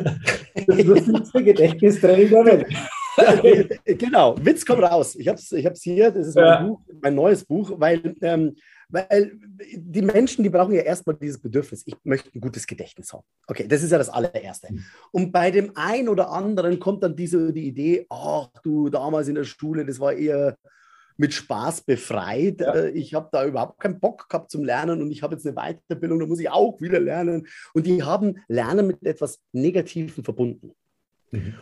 [0.68, 2.66] Das lustigste Gedächtnistraining der Welt.
[3.86, 5.16] genau, Witz, komm raus.
[5.16, 6.62] Ich habe es ich hier, das ist mein, ja.
[6.64, 8.56] Buch, mein neues Buch, weil, ähm,
[8.90, 9.40] weil
[9.74, 13.24] die Menschen, die brauchen ja erstmal dieses Bedürfnis, ich möchte ein gutes Gedächtnis haben.
[13.48, 14.72] Okay, das ist ja das allererste.
[14.72, 14.86] Mhm.
[15.12, 19.36] Und bei dem einen oder anderen kommt dann diese die Idee, ach du, damals in
[19.36, 20.58] der Schule, das war eher
[21.20, 22.62] mit Spaß befreit.
[22.62, 22.74] Ja.
[22.74, 25.56] Äh, ich habe da überhaupt keinen Bock gehabt zum Lernen und ich habe jetzt eine
[25.56, 27.46] Weiterbildung, da muss ich auch wieder lernen.
[27.74, 30.72] Und die haben Lernen mit etwas Negativem verbunden.
[31.32, 31.56] Mhm.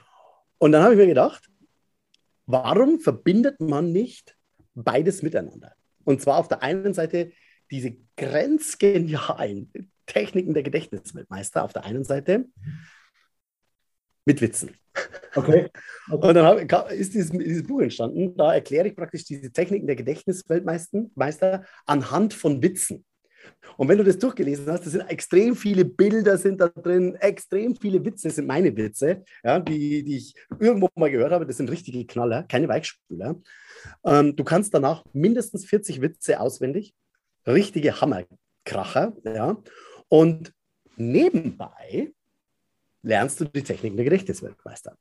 [0.59, 1.49] Und dann habe ich mir gedacht,
[2.45, 4.37] warum verbindet man nicht
[4.73, 5.73] beides miteinander?
[6.03, 7.31] Und zwar auf der einen Seite
[7.69, 9.71] diese grenzgenialen
[10.05, 12.45] Techniken der Gedächtnisweltmeister auf der einen Seite
[14.25, 14.71] mit Witzen.
[15.35, 15.69] Okay.
[15.69, 15.69] okay.
[16.27, 18.35] Und dann hab, ist dieses, dieses, Buch entstanden.
[18.35, 23.05] Da erkläre ich praktisch diese Techniken der Gedächtnisweltmeister anhand von Witzen.
[23.77, 27.75] Und wenn du das durchgelesen hast, das sind extrem viele Bilder sind da drin, extrem
[27.75, 31.45] viele Witze sind meine Witze, ja, die, die ich irgendwo mal gehört habe.
[31.45, 33.35] Das sind richtige Knaller, keine Weichspüler.
[34.03, 36.93] Ähm, du kannst danach mindestens 40 Witze auswendig,
[37.45, 39.57] richtige Hammerkracher, ja.
[40.09, 40.53] Und
[40.95, 42.11] nebenbei
[43.03, 44.97] lernst du die Techniken der Gedächtnisweltmeister.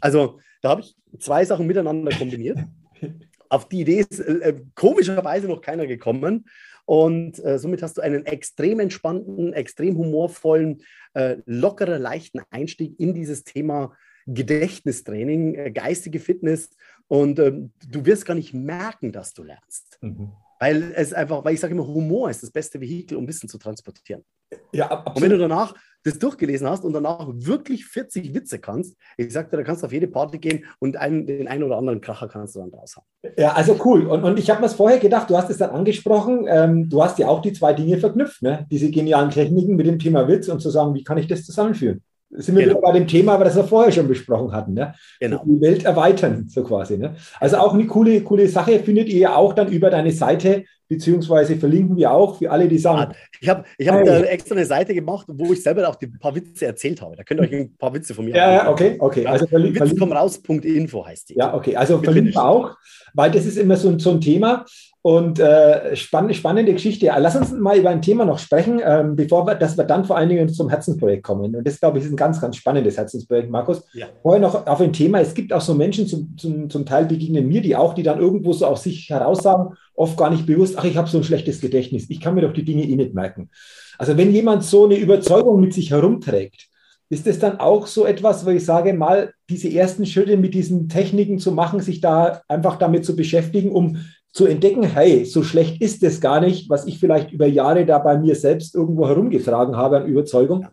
[0.00, 2.58] Also da habe ich zwei Sachen miteinander kombiniert.
[3.48, 6.46] Auf die Idee ist äh, komischerweise noch keiner gekommen.
[6.84, 10.82] Und äh, somit hast du einen extrem entspannten, extrem humorvollen,
[11.14, 16.70] äh, lockerer, leichten Einstieg in dieses Thema Gedächtnistraining, äh, geistige Fitness.
[17.08, 19.98] Und ähm, du wirst gar nicht merken, dass du lernst.
[20.00, 20.32] Mhm.
[20.58, 23.58] Weil es einfach, weil ich sage immer, Humor ist das beste Vehikel, um Wissen zu
[23.58, 24.24] transportieren.
[24.72, 25.16] Ja, absolut.
[25.16, 29.56] Und wenn du danach das durchgelesen hast und danach wirklich 40 Witze kannst, ich sagte,
[29.56, 32.54] da kannst du auf jede Party gehen und einen, den einen oder anderen Kracher kannst
[32.54, 33.06] du dann draus haben.
[33.36, 34.06] Ja, also cool.
[34.06, 37.18] Und, und ich habe mir vorher gedacht, du hast es dann angesprochen, ähm, du hast
[37.18, 38.66] ja auch die zwei Dinge verknüpft, ne?
[38.70, 42.02] diese genialen Techniken mit dem Thema Witz und zu sagen, wie kann ich das zusammenführen?
[42.30, 42.78] Sind wir genau.
[42.78, 44.74] wieder bei dem Thema, das wir vorher schon besprochen hatten.
[44.74, 44.94] Ne?
[45.20, 45.42] Genau.
[45.44, 46.98] Die Welt erweitern, so quasi.
[46.98, 47.14] Ne?
[47.40, 51.56] Also auch eine coole, coole Sache findet ihr ja auch dann über deine Seite beziehungsweise
[51.56, 53.14] verlinken wir auch für alle, die sagen.
[53.40, 54.22] Ich habe ich hab hey.
[54.24, 57.16] extra eine Seite gemacht, wo ich selber auch ein paar Witze erzählt habe.
[57.16, 59.26] Da könnt ihr euch ein paar Witze von mir Ja, ja okay, okay.
[59.26, 61.34] Also verli Witze heißt die.
[61.34, 61.76] Ja, okay.
[61.76, 62.76] Also verlinken wir auch,
[63.14, 64.64] weil das ist immer so, so ein Thema.
[65.06, 67.08] Und äh, spann spannende Geschichte.
[67.16, 70.16] Lass uns mal über ein Thema noch sprechen, ähm, bevor wir, dass wir dann vor
[70.16, 71.54] allen Dingen zum Herzensprojekt kommen.
[71.54, 73.84] Und das, glaube ich, ist ein ganz, ganz spannendes Herzensprojekt, Markus.
[73.92, 74.06] Ja.
[74.20, 75.20] Vorher noch auf ein Thema.
[75.20, 78.18] Es gibt auch so Menschen, zum, zum, zum Teil begegnen mir die auch, die dann
[78.18, 81.24] irgendwo so aus sich heraus sagen, oft gar nicht bewusst, ach, ich habe so ein
[81.24, 82.08] schlechtes Gedächtnis.
[82.08, 83.50] Ich kann mir doch die Dinge eh nicht merken.
[83.98, 86.68] Also wenn jemand so eine Überzeugung mit sich herumträgt,
[87.08, 90.88] ist es dann auch so etwas, wo ich sage, mal diese ersten Schritte mit diesen
[90.88, 93.98] Techniken zu machen, sich da einfach damit zu beschäftigen, um
[94.32, 97.98] zu entdecken, hey, so schlecht ist es gar nicht, was ich vielleicht über Jahre da
[97.98, 100.66] bei mir selbst irgendwo herumgetragen habe an Überzeugung.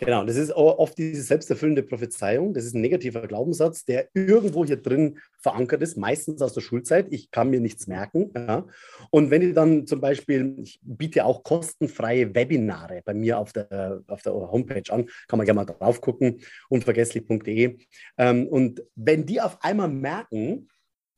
[0.00, 2.54] Genau, das ist oft diese selbsterfüllende Prophezeiung.
[2.54, 7.08] Das ist ein negativer Glaubenssatz, der irgendwo hier drin verankert ist, meistens aus der Schulzeit.
[7.10, 8.30] Ich kann mir nichts merken.
[8.34, 8.66] Ja.
[9.10, 14.02] Und wenn ich dann zum Beispiel, ich biete auch kostenfreie Webinare bei mir auf der,
[14.06, 17.76] auf der Homepage an, kann man gerne mal drauf gucken, unvergesslich.de.
[18.16, 20.68] Ähm, und wenn die auf einmal merken,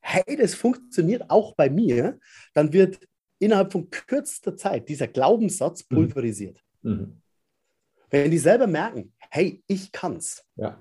[0.01, 2.19] hey, das funktioniert auch bei mir,
[2.53, 2.99] dann wird
[3.39, 5.95] innerhalb von kürzester Zeit dieser Glaubenssatz mhm.
[5.95, 6.61] pulverisiert.
[6.83, 7.22] Mhm.
[8.13, 10.45] Wenn die selber merken, hey, ich kann's.
[10.57, 10.79] Ja.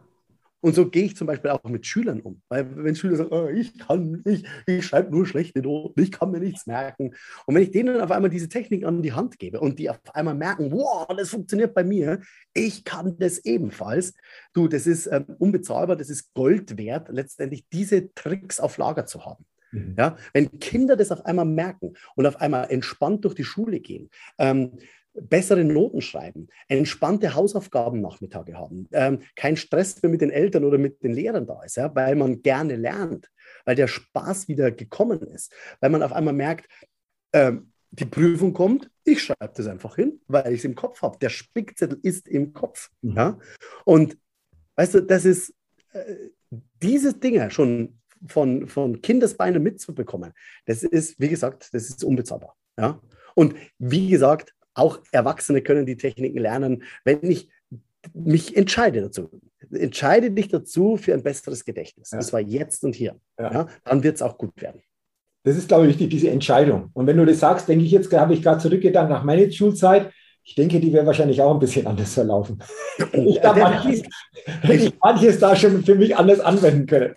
[0.63, 2.41] Und so gehe ich zum Beispiel auch mit Schülern um.
[2.47, 6.29] Weil wenn Schüler sagen, oh, ich kann nicht, ich schreibe nur schlechte Noten, ich kann
[6.29, 7.15] mir nichts merken.
[7.47, 9.99] Und wenn ich denen auf einmal diese Technik an die Hand gebe und die auf
[10.13, 12.21] einmal merken, wow, das funktioniert bei mir,
[12.53, 14.13] ich kann das ebenfalls.
[14.53, 19.25] Du, das ist ähm, unbezahlbar, das ist Gold wert, letztendlich diese Tricks auf Lager zu
[19.25, 19.45] haben.
[19.71, 19.95] Mhm.
[19.97, 24.09] Ja, wenn Kinder das auf einmal merken und auf einmal entspannt durch die Schule gehen,
[24.37, 24.77] ähm,
[25.13, 31.03] bessere Noten schreiben, entspannte Hausaufgaben-Nachmittage haben, ähm, kein Stress mehr mit den Eltern oder mit
[31.03, 33.29] den Lehrern da ist, ja, weil man gerne lernt,
[33.65, 36.67] weil der Spaß wieder gekommen ist, weil man auf einmal merkt,
[37.33, 41.17] ähm, die Prüfung kommt, ich schreibe das einfach hin, weil ich es im Kopf habe.
[41.19, 42.89] Der Spickzettel ist im Kopf.
[43.01, 43.17] Mhm.
[43.17, 43.39] Ja?
[43.83, 44.17] Und
[44.75, 45.53] weißt du, das ist
[45.91, 46.29] äh,
[46.81, 50.33] diese Dinge schon von, von Kindesbeinen mitzubekommen,
[50.65, 52.55] das ist, wie gesagt, das ist unbezahlbar.
[52.77, 53.01] Ja?
[53.35, 57.49] Und wie gesagt, auch Erwachsene können die Techniken lernen, wenn ich
[58.13, 59.29] mich entscheide dazu.
[59.71, 62.11] Entscheide dich dazu für ein besseres Gedächtnis.
[62.11, 62.17] Ja.
[62.17, 63.15] Das war jetzt und hier.
[63.39, 63.53] Ja.
[63.53, 64.81] Ja, dann wird es auch gut werden.
[65.43, 66.89] Das ist, glaube ich, wichtig, diese Entscheidung.
[66.93, 70.11] Und wenn du das sagst, denke ich jetzt, habe ich gerade zurückgedacht nach meiner Schulzeit.
[70.43, 72.61] Ich denke, die wäre wahrscheinlich auch ein bisschen anders verlaufen.
[73.13, 74.03] ich da manches,
[74.63, 77.13] ich manches da schon für mich anders anwenden können.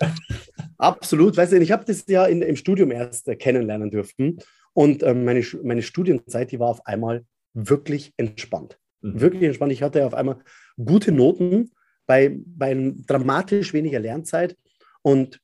[0.78, 1.36] Absolut.
[1.36, 4.38] Weißt du, ich habe das ja in, im Studium erst äh, kennenlernen dürfen.
[4.72, 8.78] Und äh, meine, meine Studienzeit, die war auf einmal wirklich entspannt.
[9.00, 9.20] Mhm.
[9.20, 9.72] Wirklich entspannt.
[9.72, 10.38] Ich hatte auf einmal
[10.76, 11.70] gute Noten
[12.06, 14.56] bei, bei dramatisch weniger Lernzeit
[15.02, 15.40] und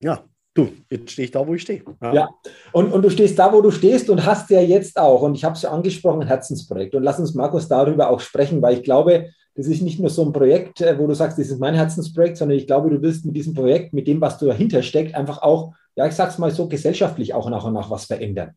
[0.00, 1.82] ja, Du, jetzt stehe ich da, wo ich stehe.
[2.02, 2.28] Ja, ja.
[2.72, 5.44] Und, und du stehst da, wo du stehst und hast ja jetzt auch, und ich
[5.44, 6.94] habe es ja angesprochen, ein Herzensprojekt.
[6.96, 10.24] Und lass uns, Markus, darüber auch sprechen, weil ich glaube, das ist nicht nur so
[10.24, 13.24] ein Projekt, äh, wo du sagst, das ist mein Herzensprojekt, sondern ich glaube, du wirst
[13.24, 16.50] mit diesem Projekt, mit dem, was du dahinter steckt, einfach auch, ja, ich sag's mal
[16.50, 18.56] so, gesellschaftlich auch nach und nach was verändern.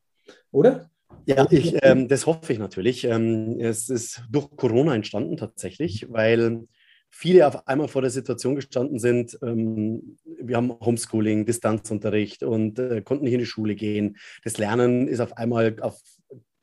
[0.51, 0.89] Oder?
[1.25, 3.05] Ja, ich, ähm, das hoffe ich natürlich.
[3.05, 6.67] Ähm, es ist durch Corona entstanden tatsächlich, weil
[7.09, 13.01] viele auf einmal vor der Situation gestanden sind, ähm, wir haben Homeschooling, Distanzunterricht und äh,
[13.01, 14.17] konnten nicht in die Schule gehen.
[14.43, 16.01] Das Lernen ist auf einmal auf,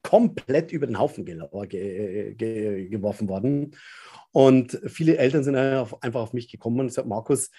[0.02, 3.76] komplett über den Haufen ge ge ge geworfen worden.
[4.32, 7.50] Und viele Eltern sind einfach auf mich gekommen und gesagt, Markus,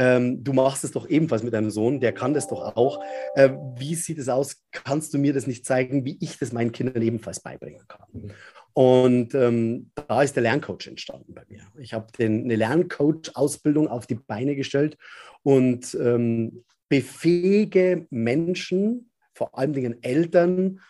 [0.00, 3.04] ähm, du machst es doch ebenfalls mit deinem Sohn, der kann das doch auch.
[3.34, 4.62] Äh, wie sieht es aus?
[4.70, 8.32] Kannst du mir das nicht zeigen, wie ich das meinen Kindern ebenfalls beibringen kann?
[8.72, 11.66] Und ähm, da ist der Lerncoach entstanden bei mir.
[11.78, 14.96] Ich habe eine Lerncoach-Ausbildung auf die Beine gestellt
[15.42, 20.80] und ähm, befähige Menschen, vor allen Dingen Eltern,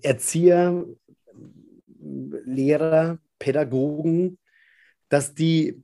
[0.00, 0.86] Erzieher,
[1.98, 4.38] Lehrer, Pädagogen,
[5.08, 5.82] dass die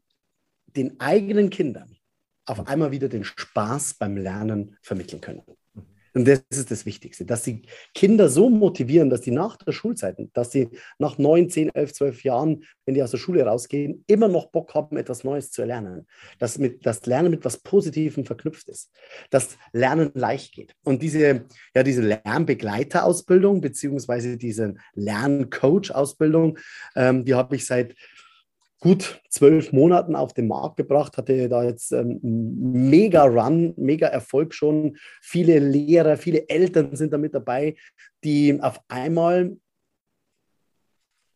[0.76, 1.96] den eigenen Kindern
[2.44, 5.42] auf einmal wieder den Spaß beim Lernen vermitteln können.
[6.16, 7.60] Und das ist das Wichtigste, dass sie
[7.92, 12.24] Kinder so motivieren, dass sie nach der Schulzeit, dass sie nach neun, zehn, elf, zwölf
[12.24, 16.06] Jahren, wenn die aus der Schule rausgehen, immer noch Bock haben, etwas Neues zu erlernen.
[16.38, 18.90] Dass mit, das Lernen mit etwas Positivem verknüpft ist.
[19.28, 20.72] Dass Lernen leicht geht.
[20.84, 26.58] Und diese, ja, diese Lernbegleiterausbildung, beziehungsweise diese Lerncoach-Ausbildung,
[26.94, 27.94] ähm, die habe ich seit
[28.80, 34.54] gut zwölf Monaten auf den Markt gebracht, hatte da jetzt ähm, mega Run, mega Erfolg
[34.54, 34.96] schon.
[35.22, 37.76] Viele Lehrer, viele Eltern sind damit dabei,
[38.22, 39.56] die auf einmal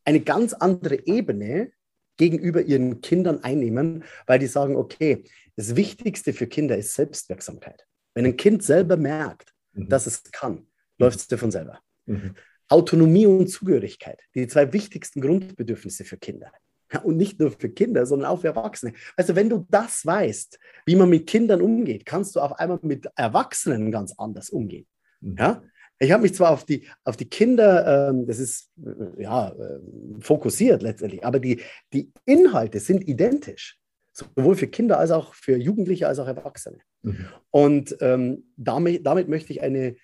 [0.04, 1.72] eine ganz andere Ebene
[2.16, 5.24] gegenüber ihren Kindern einnehmen, weil die sagen, okay,
[5.56, 7.86] das Wichtigste für Kinder ist Selbstwirksamkeit.
[8.14, 9.88] Wenn ein Kind selber merkt, mhm.
[9.88, 10.66] dass es kann,
[10.98, 11.80] läuft es dir von selber.
[12.06, 12.34] Mhm.
[12.68, 16.52] Autonomie und Zugehörigkeit, die zwei wichtigsten Grundbedürfnisse für Kinder.
[17.04, 18.92] Und nicht nur für Kinder, sondern auch für Erwachsene.
[19.16, 23.08] Also wenn du das weißt, wie man mit Kindern umgeht, kannst du auf einmal mit
[23.16, 24.86] Erwachsenen ganz anders umgehen.
[25.20, 25.36] Mhm.
[25.38, 25.62] Ja?
[25.98, 29.78] Ich habe mich zwar auf die, auf die Kinder, ähm, das ist äh, ja äh,
[30.20, 31.60] fokussiert letztendlich, aber die,
[31.92, 33.78] die Inhalte sind identisch.
[34.12, 36.78] Sowohl für Kinder als auch für Jugendliche als auch Erwachsene.
[37.02, 37.26] Mhm.
[37.50, 39.96] Und ähm, damit, damit möchte ich eine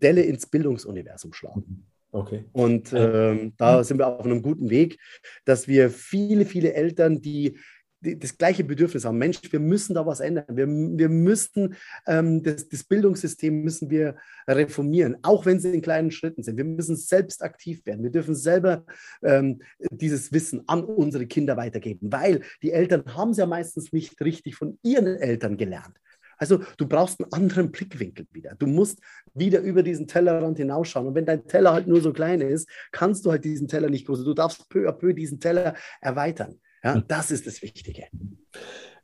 [0.00, 1.86] Delle ins Bildungsuniversum schlagen.
[2.14, 2.44] Okay.
[2.52, 5.00] Und ähm, da sind wir auf einem guten Weg,
[5.44, 7.58] dass wir viele, viele Eltern, die
[8.00, 9.18] das gleiche Bedürfnis haben.
[9.18, 10.44] Mensch, wir müssen da was ändern.
[10.48, 11.74] Wir, wir müssen
[12.06, 14.14] ähm, das, das, Bildungssystem müssen wir
[14.46, 16.56] reformieren, auch wenn sie in kleinen Schritten sind.
[16.56, 18.04] Wir müssen selbst aktiv werden.
[18.04, 18.84] Wir dürfen selber
[19.24, 19.60] ähm,
[19.90, 24.54] dieses Wissen an unsere Kinder weitergeben, weil die Eltern haben es ja meistens nicht richtig
[24.54, 25.98] von ihren Eltern gelernt.
[26.38, 28.54] Also du brauchst einen anderen Blickwinkel wieder.
[28.58, 29.00] Du musst
[29.34, 31.06] wieder über diesen Tellerrand hinausschauen.
[31.08, 34.06] Und wenn dein Teller halt nur so klein ist, kannst du halt diesen Teller nicht
[34.06, 34.24] groß.
[34.24, 36.60] Du darfst peu à peu diesen Teller erweitern.
[36.82, 37.04] Ja, hm.
[37.08, 38.04] das ist das Wichtige.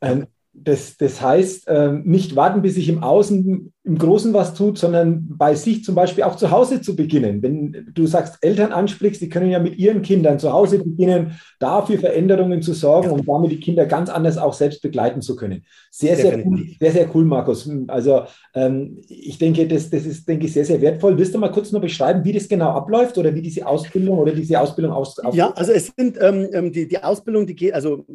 [0.01, 4.77] Ähm, das, das heißt, ähm, nicht warten, bis sich im Außen im Großen was tut,
[4.77, 7.41] sondern bei sich zum Beispiel auch zu Hause zu beginnen.
[7.41, 11.97] Wenn du sagst, Eltern ansprichst, die können ja mit ihren Kindern zu Hause beginnen, dafür
[11.97, 15.63] Veränderungen zu sorgen und damit die Kinder ganz anders auch selbst begleiten zu können.
[15.89, 17.67] Sehr, sehr cool, sehr, sehr cool, Markus.
[17.87, 18.23] Also
[18.53, 21.17] ähm, ich denke, das, das ist, denke ich, sehr, sehr wertvoll.
[21.17, 24.31] Willst du mal kurz noch beschreiben, wie das genau abläuft oder wie diese Ausbildung oder
[24.31, 25.15] diese Ausbildung aus?
[25.33, 28.05] Ja, also es sind ähm, ähm, die, die Ausbildung, die geht, also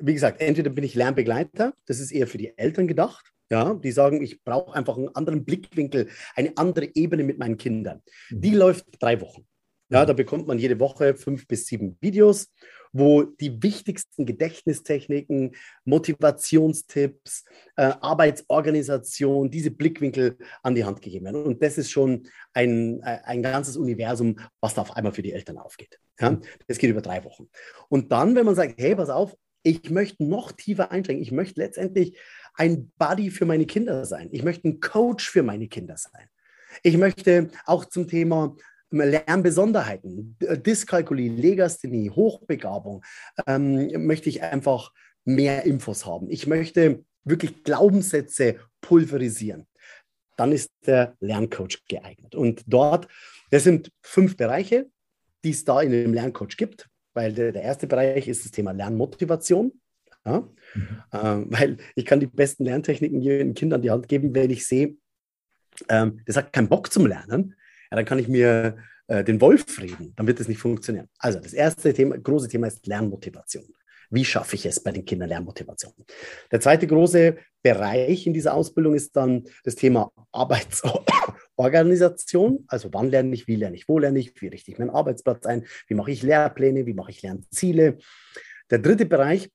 [0.00, 3.32] wie gesagt, entweder bin ich Lernbegleiter, das ist eher für die Eltern gedacht.
[3.48, 8.02] Ja, die sagen, ich brauche einfach einen anderen Blickwinkel, eine andere Ebene mit meinen Kindern.
[8.30, 8.56] Die mhm.
[8.56, 9.46] läuft drei Wochen.
[9.88, 12.48] Ja, da bekommt man jede Woche fünf bis sieben Videos,
[12.92, 17.44] wo die wichtigsten Gedächtnistechniken, Motivationstipps,
[17.76, 21.44] äh, Arbeitsorganisation, diese Blickwinkel an die Hand gegeben werden.
[21.44, 25.32] Und das ist schon ein, äh, ein ganzes Universum, was da auf einmal für die
[25.32, 26.00] Eltern aufgeht.
[26.18, 26.42] Ja, mhm.
[26.66, 27.48] das geht über drei Wochen.
[27.88, 29.36] Und dann, wenn man sagt, hey, pass auf,
[29.66, 32.16] ich möchte noch tiefer einsteigen, ich möchte letztendlich
[32.54, 34.28] ein Buddy für meine Kinder sein.
[34.30, 36.28] Ich möchte ein Coach für meine Kinder sein.
[36.84, 38.56] Ich möchte auch zum Thema
[38.90, 43.04] Lernbesonderheiten, Dyskalkulie, Legasthenie, Hochbegabung,
[43.48, 44.92] ähm, möchte ich einfach
[45.24, 46.30] mehr Infos haben.
[46.30, 49.66] Ich möchte wirklich Glaubenssätze pulverisieren.
[50.36, 52.36] Dann ist der Lerncoach geeignet.
[52.36, 53.08] Und dort,
[53.50, 54.86] das sind fünf Bereiche,
[55.42, 58.72] die es da in dem Lerncoach gibt, weil der, der erste Bereich ist das Thema
[58.72, 59.72] Lernmotivation.
[60.24, 60.40] Ja?
[60.74, 60.88] Mhm.
[61.12, 64.96] Ähm, weil ich kann die besten Lerntechniken den Kindern die Hand geben, wenn ich sehe,
[65.88, 67.54] ähm, das hat keinen Bock zum Lernen,
[67.90, 68.76] ja, dann kann ich mir
[69.08, 71.08] äh, den Wolf reden, dann wird das nicht funktionieren.
[71.18, 73.64] Also das erste Thema, große Thema ist Lernmotivation.
[74.10, 75.92] Wie schaffe ich es bei den Kindern Lernmotivation?
[76.50, 80.12] Der zweite große Bereich in dieser Ausbildung ist dann das Thema
[81.56, 82.64] Arbeitsorganisation.
[82.68, 85.46] Also wann lerne ich, wie lerne ich, wo lerne ich, wie richte ich meinen Arbeitsplatz
[85.46, 87.98] ein, wie mache ich Lehrpläne, wie mache ich Lernziele.
[88.70, 89.50] Der dritte Bereich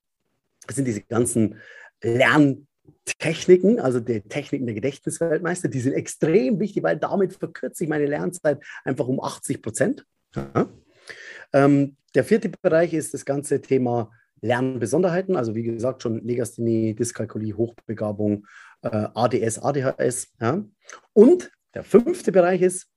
[0.69, 1.59] sind diese ganzen
[2.01, 8.05] Lerntechniken, also die Techniken der Gedächtnisweltmeister, die sind extrem wichtig, weil damit verkürze ich meine
[8.05, 10.05] Lernzeit einfach um 80 Prozent.
[10.35, 10.69] Ja.
[11.53, 17.53] Ähm, der vierte Bereich ist das ganze Thema Lernbesonderheiten, also wie gesagt schon Legasthenie, Dyskalkulie,
[17.53, 18.47] Hochbegabung,
[18.81, 20.33] äh, ADS, ADHS.
[20.39, 20.63] Ja.
[21.13, 22.87] Und der fünfte Bereich ist,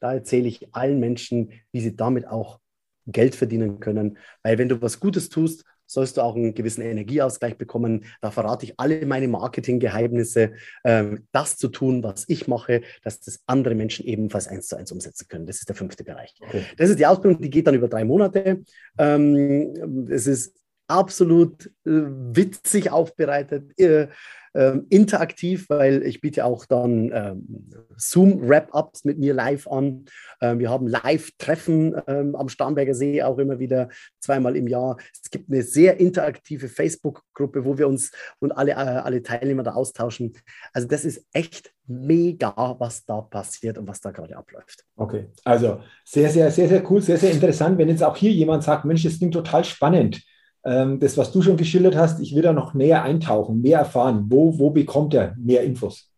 [0.00, 2.60] da erzähle ich allen Menschen, wie sie damit auch
[3.06, 4.18] Geld verdienen können.
[4.42, 8.04] Weil wenn du was Gutes tust, sollst du auch einen gewissen Energieausgleich bekommen.
[8.20, 10.52] Da verrate ich alle meine Marketinggeheimnisse,
[10.82, 14.90] äh, das zu tun, was ich mache, dass das andere Menschen ebenfalls eins zu eins
[14.90, 15.46] umsetzen können.
[15.46, 16.34] Das ist der fünfte Bereich.
[16.40, 16.64] Okay.
[16.76, 18.64] Das ist die Ausbildung, die geht dann über drei Monate.
[18.98, 20.56] Ähm, es ist
[20.88, 23.78] absolut äh, witzig aufbereitet.
[23.78, 24.08] Äh,
[24.56, 30.06] ähm, interaktiv, weil ich biete auch dann ähm, Zoom-Wrap-Ups mit mir live an.
[30.40, 33.88] Ähm, wir haben Live-Treffen ähm, am Starnberger See auch immer wieder
[34.20, 34.96] zweimal im Jahr.
[35.22, 39.74] Es gibt eine sehr interaktive Facebook-Gruppe, wo wir uns und alle, äh, alle Teilnehmer da
[39.74, 40.32] austauschen.
[40.72, 44.84] Also das ist echt mega, was da passiert und was da gerade abläuft.
[44.96, 47.78] Okay, also sehr, sehr, sehr, sehr cool, sehr, sehr interessant.
[47.78, 50.22] Wenn jetzt auch hier jemand sagt, Mensch, das klingt total spannend
[50.66, 54.26] das, was du schon geschildert hast, ich will da noch näher eintauchen, mehr erfahren.
[54.28, 56.10] Wo, wo bekommt er mehr Infos?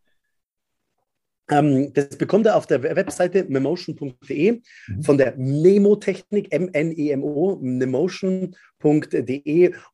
[1.50, 5.02] Ähm, das bekommt er auf der Webseite memotion.de mhm.
[5.02, 8.54] von der Nemotechnik, M-N-E-M-O, nemotion.de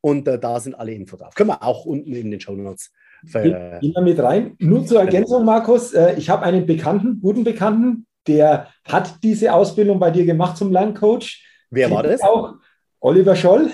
[0.01, 1.35] und äh, da sind alle Infos drauf.
[1.35, 2.93] Können wir auch unten in den Show Notes.
[3.33, 4.55] Gehen wir mit rein.
[4.59, 9.99] Nur zur Ergänzung, Markus, äh, ich habe einen Bekannten, guten Bekannten, der hat diese Ausbildung
[9.99, 11.43] bei dir gemacht zum Lerncoach.
[11.71, 12.21] Wer war das?
[12.21, 12.57] Auch
[13.01, 13.71] Oliver Scholl.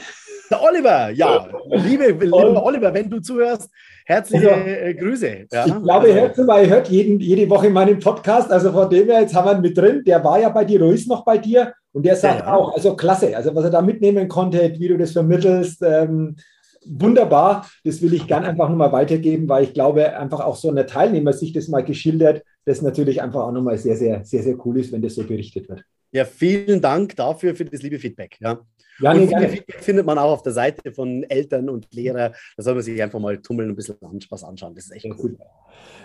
[0.51, 1.49] Der Oliver, ja.
[1.71, 3.71] Liebe, lieber Oliver, wenn du zuhörst,
[4.05, 5.47] herzliche also, äh, Grüße.
[5.53, 5.67] Ja?
[5.67, 8.51] Ich glaube, er hört, er hört jeden, jede Woche meinen Podcast.
[8.51, 10.03] Also von dem her, jetzt haben wir ihn mit drin.
[10.05, 11.73] Der war ja bei dir, Ruiz noch bei dir.
[11.93, 12.55] Und der sagt ja, ja.
[12.55, 16.37] auch, also klasse, also was er da mitnehmen konnte, wie du das vermittelst, ähm,
[16.85, 17.69] wunderbar.
[17.85, 21.33] Das will ich gern einfach nochmal weitergeben, weil ich glaube, einfach auch so eine Teilnehmer
[21.33, 24.93] sich das mal geschildert, das natürlich einfach auch nochmal sehr, sehr, sehr, sehr cool ist,
[24.93, 25.85] wenn das so berichtet wird.
[26.13, 28.37] Ja, vielen Dank dafür für das liebe Feedback.
[28.41, 28.59] Ja.
[29.01, 32.33] Ja, nee, Feedback findet man auch auf der Seite von Eltern und Lehrern.
[32.57, 33.97] Da soll man sich einfach mal tummeln und ein bisschen
[34.31, 34.75] was anschauen.
[34.75, 35.37] Das ist echt cool.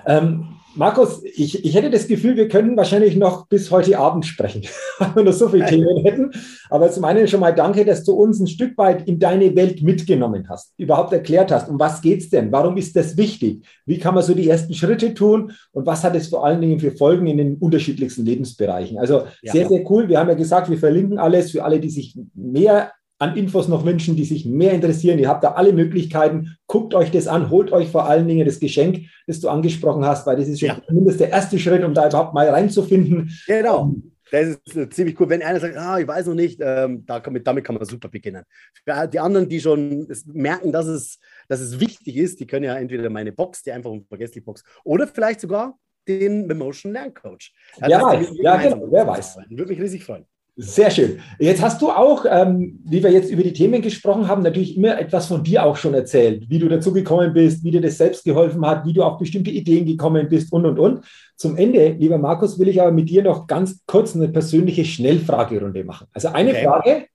[0.07, 4.63] Ähm, Markus, ich, ich hätte das Gefühl, wir können wahrscheinlich noch bis heute Abend sprechen,
[4.99, 6.31] weil wir noch so viele Themen hätten.
[6.69, 9.81] Aber zum einen schon mal danke, dass du uns ein Stück weit in deine Welt
[9.81, 12.51] mitgenommen hast, überhaupt erklärt hast, um was geht es denn?
[12.51, 13.65] Warum ist das wichtig?
[13.85, 15.53] Wie kann man so die ersten Schritte tun?
[15.71, 18.99] Und was hat es vor allen Dingen für Folgen in den unterschiedlichsten Lebensbereichen?
[18.99, 19.53] Also ja.
[19.53, 20.09] sehr, sehr cool.
[20.09, 22.84] Wir haben ja gesagt, wir verlinken alles für alle, die sich mehr
[23.17, 25.19] an Infos noch wünschen, die sich mehr interessieren.
[25.19, 26.57] Ihr habt da alle Möglichkeiten.
[26.67, 30.27] Guckt euch das an, holt euch vor allen Dingen das Geschenk, das du angesprochen hast,
[30.27, 30.81] weil das ist schon ja.
[30.85, 33.31] zumindest der erste Schritt, um da überhaupt mal reinzufinden.
[33.47, 33.95] Genau.
[34.31, 35.29] Das ist äh, ziemlich cool.
[35.29, 38.09] Wenn einer sagt, ah, ich weiß noch nicht, ähm, da kann, damit kann man super
[38.09, 38.43] beginnen.
[38.83, 42.75] Für die anderen, die schon merken, dass es, dass es wichtig ist, die können ja
[42.75, 47.53] entweder meine Box, die einfach unvergesslich Box, oder vielleicht sogar den Emotion Lerncoach.
[47.79, 49.37] Also ja, ja genau, wer weiß.
[49.49, 50.25] Würde mich riesig freuen.
[50.57, 51.19] Sehr schön.
[51.37, 54.97] Jetzt hast du auch, ähm, wie wir jetzt über die Themen gesprochen haben, natürlich immer
[54.97, 58.23] etwas von dir auch schon erzählt, wie du dazu gekommen bist, wie dir das selbst
[58.23, 61.03] geholfen hat, wie du auf bestimmte Ideen gekommen bist und, und, und.
[61.35, 65.83] Zum Ende, lieber Markus, will ich aber mit dir noch ganz kurz eine persönliche Schnellfragerunde
[65.83, 66.07] machen.
[66.13, 66.63] Also eine okay.
[66.63, 67.05] Frage,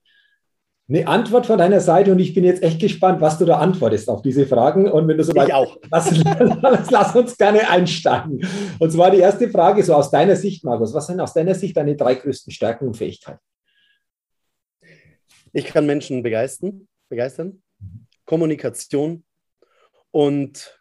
[0.91, 4.09] eine Antwort von deiner Seite und ich bin jetzt echt gespannt, was du da antwortest
[4.09, 4.91] auf diese Fragen.
[4.91, 5.78] Und wenn du so weit auch.
[5.91, 8.45] Lass, lass, lass, uns gerne einsteigen.
[8.78, 11.76] Und zwar die erste Frage, so aus deiner Sicht, Markus, was sind aus deiner Sicht
[11.76, 13.38] deine drei größten Stärken und Fähigkeiten?
[15.53, 17.62] Ich kann Menschen begeistern, begeistern,
[18.24, 19.24] Kommunikation
[20.11, 20.80] und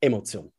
[0.00, 0.52] Emotion.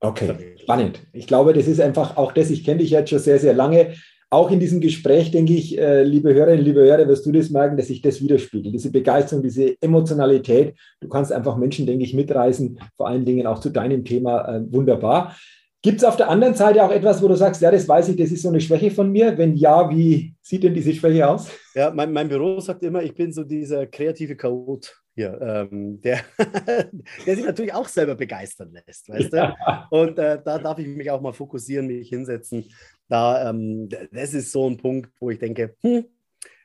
[0.00, 1.06] Okay, spannend.
[1.12, 3.94] Ich glaube, das ist einfach auch das, ich kenne dich jetzt schon sehr, sehr lange
[4.32, 7.76] auch in diesem Gespräch, denke ich, äh, liebe Hörerinnen, liebe Hörer, wirst du das merken,
[7.76, 8.74] dass sich das widerspiegelt.
[8.74, 10.74] Diese Begeisterung, diese Emotionalität.
[11.00, 14.56] Du kannst einfach Menschen, denke ich, mitreißen, vor allen Dingen auch zu deinem Thema.
[14.56, 15.36] Äh, wunderbar.
[15.82, 18.16] Gibt es auf der anderen Seite auch etwas, wo du sagst, ja, das weiß ich,
[18.16, 19.36] das ist so eine Schwäche von mir?
[19.36, 21.50] Wenn ja, wie sieht denn diese Schwäche aus?
[21.74, 26.20] Ja, mein, mein Büro sagt immer, ich bin so dieser kreative Chaot hier, ähm, der,
[27.26, 29.54] der sich natürlich auch selber begeistern lässt, weißt ja.
[29.90, 29.98] du?
[29.98, 32.64] Und äh, da darf ich mich auch mal fokussieren, mich hinsetzen
[33.08, 36.04] da, ähm, das ist so ein Punkt, wo ich denke, hm,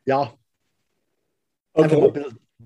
[0.06, 0.34] ja,
[1.74, 2.12] okay.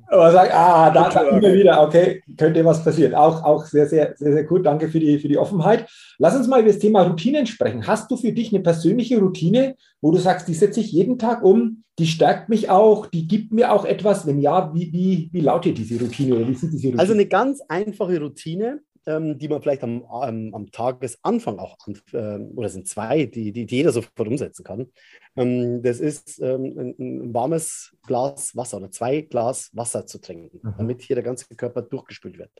[0.07, 3.13] Aber sag, ah, da, da immer wieder, okay, könnte was passieren.
[3.13, 4.65] Auch, auch sehr, sehr, sehr, sehr gut.
[4.65, 5.89] Danke für die, für die Offenheit.
[6.17, 7.87] Lass uns mal über das Thema Routinen sprechen.
[7.87, 11.43] Hast du für dich eine persönliche Routine, wo du sagst, die setze ich jeden Tag
[11.43, 14.27] um, die stärkt mich auch, die gibt mir auch etwas?
[14.27, 16.99] Wenn ja, wie, wie, wie lautet diese Routine oder wie sieht diese Routine?
[16.99, 21.99] Also eine ganz einfache Routine, ähm, die man vielleicht am, am, am Tagesanfang auch, an,
[22.13, 24.91] äh, oder sind zwei, die, die, die, jeder sofort umsetzen kann.
[25.35, 30.59] Ähm, das ist ähm, ein, ein, warmes Glas Wasser oder zwei Glas Wasser zu trinken,
[30.61, 30.73] mhm.
[30.77, 32.51] damit hier der ganze Körper durchgespült wird.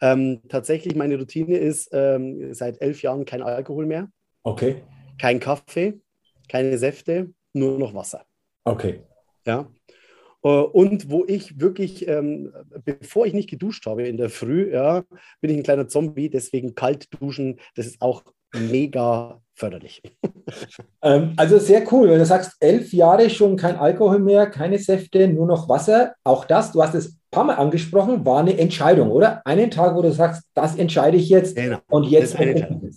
[0.00, 4.08] Ähm, tatsächlich, meine Routine ist ähm, seit elf Jahren kein Alkohol mehr.
[4.42, 4.82] Okay.
[5.18, 6.00] Kein Kaffee,
[6.48, 8.24] keine Säfte, nur noch Wasser.
[8.64, 9.02] Okay.
[9.46, 9.68] Ja.
[10.44, 12.52] Äh, und wo ich wirklich, ähm,
[12.84, 15.02] bevor ich nicht geduscht habe in der Früh, ja,
[15.40, 18.22] bin ich ein kleiner Zombie, deswegen kalt duschen, das ist auch
[18.54, 20.02] mega förderlich.
[21.00, 25.28] Ähm, also sehr cool, wenn du sagst, elf Jahre schon kein Alkohol mehr, keine Säfte,
[25.28, 26.14] nur noch Wasser.
[26.24, 29.46] Auch das, du hast es ein paar Mal angesprochen, war eine Entscheidung, oder?
[29.46, 31.78] Einen Tag, wo du sagst, das entscheide ich jetzt genau.
[31.90, 32.22] und jetzt.
[32.22, 32.90] Das ist eine Entscheidung.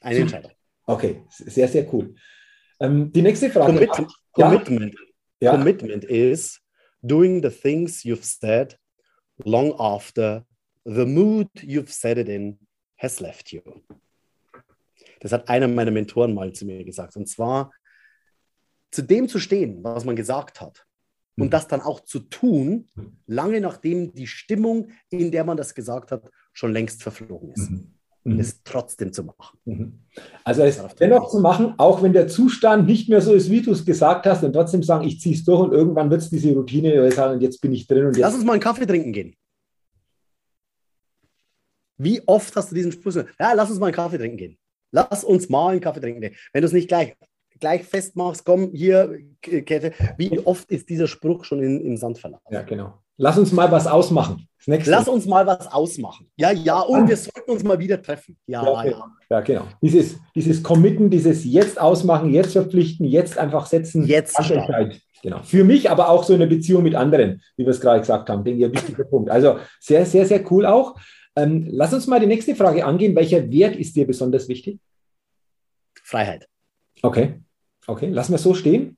[0.00, 0.50] Eine Entscheidung.
[0.84, 2.14] Okay, sehr, sehr cool.
[2.80, 3.72] Ähm, die nächste Frage.
[3.72, 4.12] Commitment.
[4.36, 4.50] Ja?
[4.50, 4.94] Commitment
[5.40, 5.52] ja.
[5.52, 6.60] Commitment is
[7.02, 8.78] doing the things you've said
[9.44, 10.44] long after
[10.84, 12.58] the mood you've said it in
[12.96, 13.62] has left you.
[15.20, 17.16] Das hat einer meiner Mentoren mal zu mir gesagt.
[17.16, 17.72] Und zwar
[18.90, 20.84] zu dem zu stehen, was man gesagt hat.
[21.36, 21.50] Und mhm.
[21.50, 22.88] das dann auch zu tun,
[23.26, 27.70] lange nachdem die Stimmung, in der man das gesagt hat, schon längst verflogen ist.
[27.70, 28.40] Mhm mhm.
[28.40, 29.58] es trotzdem zu machen.
[29.64, 30.00] Mhm.
[30.44, 33.72] Also es dennoch zu machen, auch wenn der Zustand nicht mehr so ist, wie du
[33.72, 36.52] es gesagt hast, und trotzdem sagen, ich ziehe es durch und irgendwann wird es diese
[36.52, 38.06] Routine sagen, und jetzt bin ich drin.
[38.06, 39.34] Und Lass uns mal einen Kaffee trinken gehen.
[41.96, 43.14] Wie oft hast du diesen Spruch?
[43.14, 44.58] Ja, lass uns mal einen Kaffee trinken gehen.
[44.92, 46.34] Lass uns mal einen Kaffee trinken gehen.
[46.52, 47.16] Wenn du es nicht gleich,
[47.58, 49.92] gleich festmachst, komm hier, Kette.
[50.16, 52.46] Wie oft ist dieser Spruch schon in, im Sand verlaufen?
[52.50, 53.02] Ja, genau.
[53.18, 54.48] Lass uns mal was ausmachen.
[54.66, 56.30] Lass uns mal was ausmachen.
[56.36, 58.36] Ja, ja, und wir sollten uns mal wieder treffen.
[58.46, 59.04] Ja, ja, ja.
[59.30, 59.66] ja genau.
[59.82, 64.06] Dieses, dieses Committen, dieses jetzt ausmachen, jetzt verpflichten, jetzt einfach setzen.
[64.06, 64.36] Jetzt
[65.22, 65.42] genau.
[65.42, 68.30] Für mich, aber auch so in der Beziehung mit anderen, wie wir es gerade gesagt
[68.30, 69.30] haben, denke ich, ein wichtiger Punkt.
[69.30, 70.96] Also sehr, sehr, sehr cool auch.
[71.34, 73.16] Ähm, lass uns mal die nächste Frage angehen.
[73.16, 74.78] Welcher Wert ist dir besonders wichtig?
[76.02, 76.46] Freiheit.
[77.02, 77.40] Okay,
[77.86, 78.96] okay, lassen wir so stehen.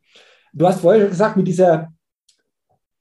[0.53, 1.93] Du hast vorher gesagt, mit dieser,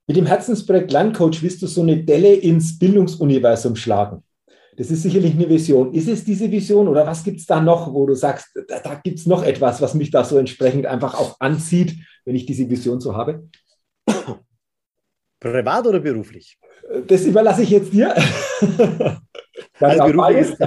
[0.09, 4.23] mit dem Herzensprojekt Lerncoach willst du so eine Delle ins Bildungsuniversum schlagen.
[4.75, 5.93] Das ist sicherlich eine Vision.
[5.93, 8.95] Ist es diese Vision oder was gibt es da noch, wo du sagst, da, da
[8.95, 11.95] gibt es noch etwas, was mich da so entsprechend einfach auch anzieht,
[12.25, 13.47] wenn ich diese Vision so habe?
[15.39, 16.57] Privat oder beruflich?
[17.05, 18.15] Das überlasse ich jetzt dir.
[19.79, 20.57] also beruflich ist,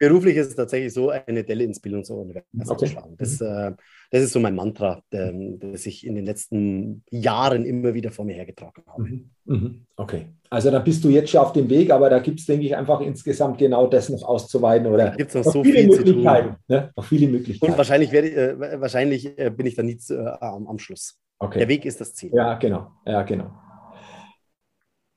[0.00, 2.86] beruflich ist es tatsächlich so, eine Delle ins Bildungsuniversum okay.
[2.88, 3.14] schlagen.
[3.18, 3.70] Das, äh,
[4.10, 8.24] das ist so mein Mantra, ähm, das ich in den letzten Jahren immer wieder vor
[8.24, 9.02] mir hergetragen habe.
[9.02, 9.30] Mhm.
[9.46, 9.86] Mhm.
[9.96, 12.64] Okay, also da bist du jetzt schon auf dem Weg, aber da gibt es, denke
[12.64, 15.88] ich, einfach insgesamt genau das noch auszuweiten oder gibt es noch, noch, so viele viel
[15.88, 16.56] Möglichkeiten.
[16.68, 16.92] Ne?
[16.96, 17.72] Noch viele Möglichkeiten.
[17.72, 21.18] Und wahrscheinlich, werde, äh, wahrscheinlich äh, bin ich da nie äh, am, am Schluss.
[21.38, 21.58] Okay.
[21.58, 22.30] Der Weg ist das Ziel.
[22.32, 22.92] Ja, genau.
[23.04, 23.50] Ja, genau.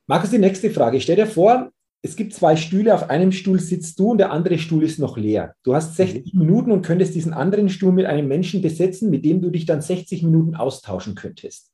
[0.07, 0.99] Markus, die nächste Frage.
[0.99, 1.69] Stell dir vor,
[2.01, 5.17] es gibt zwei Stühle, auf einem Stuhl sitzt du und der andere Stuhl ist noch
[5.17, 5.55] leer.
[5.63, 6.39] Du hast 60 mhm.
[6.39, 9.81] Minuten und könntest diesen anderen Stuhl mit einem Menschen besetzen, mit dem du dich dann
[9.81, 11.73] 60 Minuten austauschen könntest.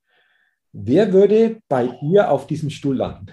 [0.72, 3.28] Wer würde bei dir auf diesem Stuhl landen?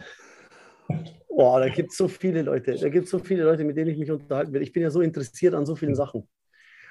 [1.28, 2.74] Boah, da gibt es so viele Leute.
[2.74, 4.62] Da gibt es so viele Leute, mit denen ich mich unterhalten will.
[4.62, 6.28] Ich bin ja so interessiert an so vielen Sachen.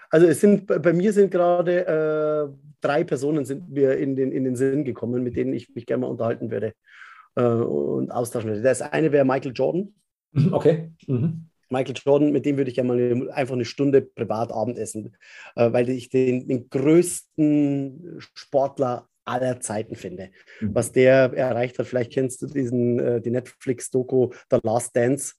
[0.10, 4.44] Also es sind bei mir sind gerade äh, drei Personen sind mir in den, in
[4.44, 6.74] den Sinn gekommen, mit denen ich mich gerne mal unterhalten würde
[7.36, 8.62] äh, und austauschen würde.
[8.62, 9.94] Das eine wäre Michael Jordan.
[10.32, 10.92] Mhm, okay.
[11.08, 11.50] Mhm.
[11.70, 15.16] Michael Jordan, mit dem würde ich ja mal eine, einfach eine Stunde privat Abendessen,
[15.56, 20.32] äh, weil ich den, den größten Sportler aller Zeiten finde.
[20.60, 20.76] Mhm.
[20.76, 25.36] Was der erreicht hat, vielleicht kennst du diesen, äh, die Netflix-Doku The Last Dance.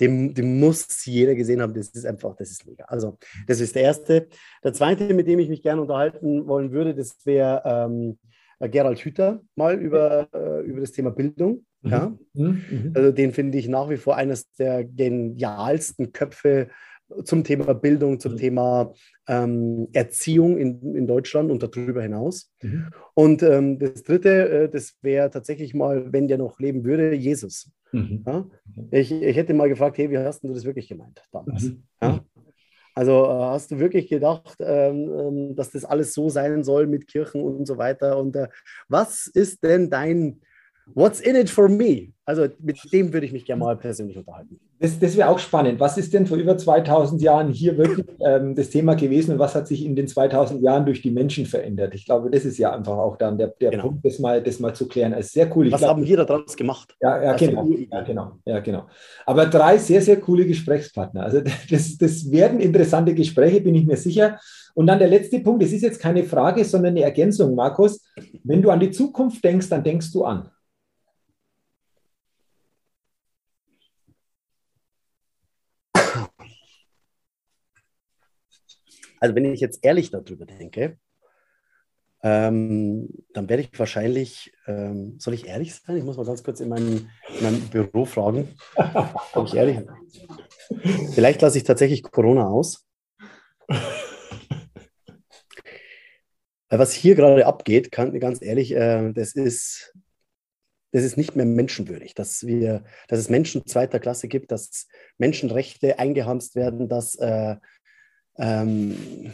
[0.00, 1.72] Den, den, muss jeder gesehen haben.
[1.72, 2.84] Das ist einfach, das ist mega.
[2.86, 3.16] Also,
[3.46, 4.26] das ist der erste.
[4.64, 8.98] Der zweite, mit dem ich mich gerne unterhalten wollen würde, das wäre ähm, äh, Gerald
[9.00, 11.64] Hüther mal über, äh, über das Thema Bildung.
[11.82, 11.90] Mhm.
[11.90, 12.18] Ja?
[12.34, 12.62] Mhm.
[12.70, 12.92] mhm.
[12.94, 16.68] Also den finde ich nach wie vor eines der genialsten Köpfe
[17.24, 18.36] zum Thema Bildung, zum mhm.
[18.36, 18.92] Thema
[19.28, 22.50] ähm, Erziehung in, in Deutschland und darüber hinaus.
[22.62, 22.86] Mhm.
[23.14, 27.70] Und ähm, das Dritte, äh, das wäre tatsächlich mal, wenn der noch leben würde, Jesus.
[27.92, 28.24] Mhm.
[28.26, 28.46] Ja?
[28.90, 31.72] Ich, ich hätte mal gefragt, hey, wie hast du das wirklich gemeint damals?
[32.02, 32.24] Ja?
[32.94, 37.08] Also äh, hast du wirklich gedacht, ähm, ähm, dass das alles so sein soll mit
[37.08, 38.18] Kirchen und so weiter?
[38.18, 38.48] Und äh,
[38.88, 40.40] was ist denn dein
[40.92, 42.12] What's in it for me?
[42.26, 44.58] Also mit dem würde ich mich gerne mal persönlich unterhalten.
[44.78, 45.78] Das, das wäre auch spannend.
[45.78, 49.54] Was ist denn vor über 2000 Jahren hier wirklich ähm, das Thema gewesen und was
[49.54, 51.94] hat sich in den 2000 Jahren durch die Menschen verändert?
[51.94, 53.84] Ich glaube, das ist ja einfach auch dann der, der genau.
[53.84, 55.14] Punkt, das mal, das mal zu klären.
[55.14, 55.66] Also sehr cool.
[55.66, 56.96] Ich was glaub, haben wir daraus gemacht?
[57.00, 58.86] Ja, ja, genau, ja, genau, ja, genau.
[59.26, 61.22] Aber drei sehr, sehr coole Gesprächspartner.
[61.22, 64.38] Also das, das werden interessante Gespräche, bin ich mir sicher.
[64.74, 68.02] Und dann der letzte Punkt, das ist jetzt keine Frage, sondern eine Ergänzung, Markus.
[68.42, 70.48] Wenn du an die Zukunft denkst, dann denkst du an.
[79.24, 80.98] Also wenn ich jetzt ehrlich darüber denke,
[82.22, 85.96] ähm, dann werde ich wahrscheinlich, ähm, soll ich ehrlich sein?
[85.96, 87.08] Ich muss mal ganz kurz in meinem,
[87.38, 88.54] in meinem Büro fragen,
[89.32, 89.88] ob ich ehrlich bin.
[91.14, 92.86] Vielleicht lasse ich tatsächlich Corona aus.
[96.68, 99.94] Weil was hier gerade abgeht, kann, ganz ehrlich, äh, das ist,
[100.92, 105.98] das ist nicht mehr menschenwürdig, dass, wir, dass es Menschen zweiter Klasse gibt, dass Menschenrechte
[105.98, 107.56] eingehamst werden, dass äh,
[108.38, 109.32] ähm,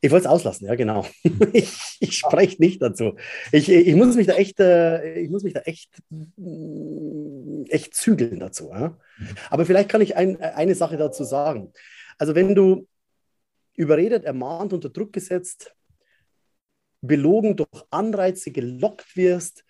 [0.00, 1.06] ich wollte es auslassen, ja, genau.
[1.52, 3.16] ich, ich spreche nicht dazu.
[3.50, 8.38] Ich, ich, muss mich da echt, äh, ich muss mich da echt, mm, echt zügeln
[8.38, 8.70] dazu.
[8.70, 8.96] Ja?
[9.50, 11.72] Aber vielleicht kann ich ein, eine Sache dazu sagen.
[12.18, 12.86] Also, wenn du
[13.74, 15.74] überredet, ermahnt, unter Druck gesetzt,
[17.00, 19.64] belogen, durch Anreize gelockt wirst,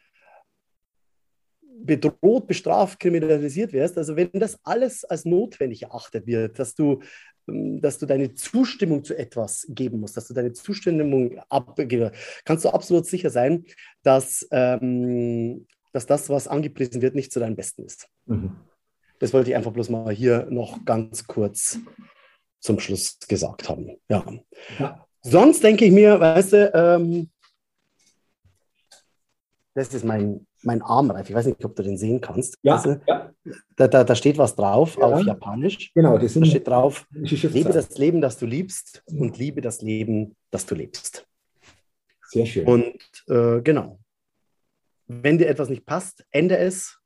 [1.84, 7.00] bedroht, bestraft, kriminalisiert wirst, also wenn das alles als notwendig erachtet wird, dass du
[7.48, 12.12] ähm, dass du deine Zustimmung zu etwas geben musst, dass du deine Zustimmung abgibst,
[12.44, 13.64] kannst du absolut sicher sein,
[14.02, 18.08] dass, ähm, dass das, was angepriesen wird, nicht zu deinem Besten ist.
[18.26, 18.56] Mhm.
[19.18, 21.78] Das wollte ich einfach bloß mal hier noch ganz kurz
[22.60, 23.96] zum Schluss gesagt haben.
[24.08, 24.24] Ja.
[24.78, 25.06] ja.
[25.22, 27.30] Sonst denke ich mir, weißt du, ähm,
[29.74, 31.28] das ist mein mein Armreif.
[31.30, 32.58] Ich weiß nicht, ob du den sehen kannst.
[32.62, 33.32] Ja, also, ja.
[33.76, 35.04] Da, da, da, steht was drauf ja.
[35.06, 35.92] auf Japanisch.
[35.94, 40.36] Genau, das da steht drauf: Lebe das Leben, das du liebst und liebe das Leben,
[40.50, 41.26] das du lebst.
[42.28, 42.66] Sehr schön.
[42.66, 44.00] Und äh, genau.
[45.06, 46.98] Wenn dir etwas nicht passt, ende es,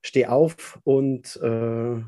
[0.00, 2.00] steh auf und, äh,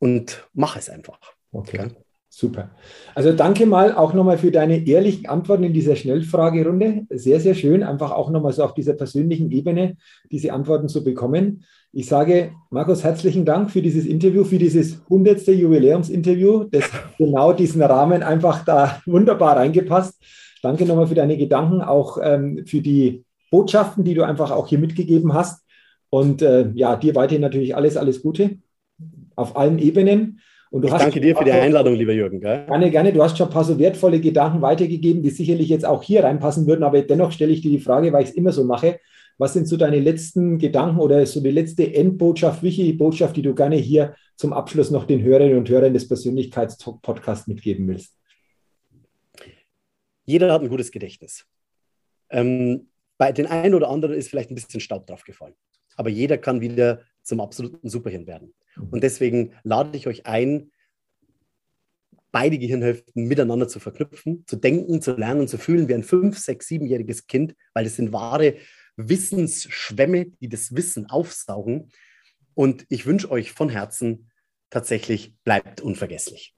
[0.00, 1.20] und mach es einfach.
[1.52, 1.84] Okay.
[1.84, 1.96] okay?
[2.32, 2.70] Super.
[3.16, 7.06] Also danke mal auch nochmal für deine ehrlichen Antworten in dieser Schnellfragerunde.
[7.10, 9.96] Sehr, sehr schön, einfach auch nochmal so auf dieser persönlichen Ebene
[10.30, 11.64] diese Antworten zu bekommen.
[11.92, 15.48] Ich sage, Markus, herzlichen Dank für dieses Interview, für dieses 100.
[15.48, 16.84] Jubiläumsinterview, das
[17.18, 20.22] genau diesen Rahmen einfach da wunderbar reingepasst.
[20.62, 24.78] Danke nochmal für deine Gedanken, auch ähm, für die Botschaften, die du einfach auch hier
[24.78, 25.64] mitgegeben hast.
[26.10, 28.58] Und äh, ja, dir weiterhin natürlich alles, alles Gute
[29.34, 30.38] auf allen Ebenen.
[30.70, 32.40] Und du ich hast danke dir für die Einladung, lieber Jürgen.
[32.40, 32.64] Gell?
[32.66, 33.12] Gerne, gerne.
[33.12, 36.66] Du hast schon ein paar so wertvolle Gedanken weitergegeben, die sicherlich jetzt auch hier reinpassen
[36.66, 36.84] würden.
[36.84, 39.00] Aber dennoch stelle ich dir die Frage, weil ich es immer so mache.
[39.36, 43.54] Was sind so deine letzten Gedanken oder so die letzte Endbotschaft, wichtige Botschaft, die du
[43.54, 48.16] gerne hier zum Abschluss noch den Hörerinnen und Hörern des Persönlichkeitspodcasts mitgeben willst?
[50.24, 51.46] Jeder hat ein gutes Gedächtnis.
[52.30, 55.54] Ähm, bei den einen oder anderen ist vielleicht ein bisschen Staub drauf gefallen.
[55.96, 58.54] Aber jeder kann wieder zum absoluten Superhirn werden.
[58.76, 58.88] Mhm.
[58.90, 60.70] Und deswegen lade ich euch ein,
[62.32, 66.68] beide Gehirnhälften miteinander zu verknüpfen, zu denken, zu lernen, zu fühlen wie ein fünf-, sechs-,
[66.68, 68.56] siebenjähriges Kind, weil das sind wahre
[68.96, 71.90] Wissensschwämme, die das Wissen aufsaugen.
[72.54, 74.30] Und ich wünsche euch von Herzen
[74.70, 76.54] tatsächlich, bleibt unvergesslich.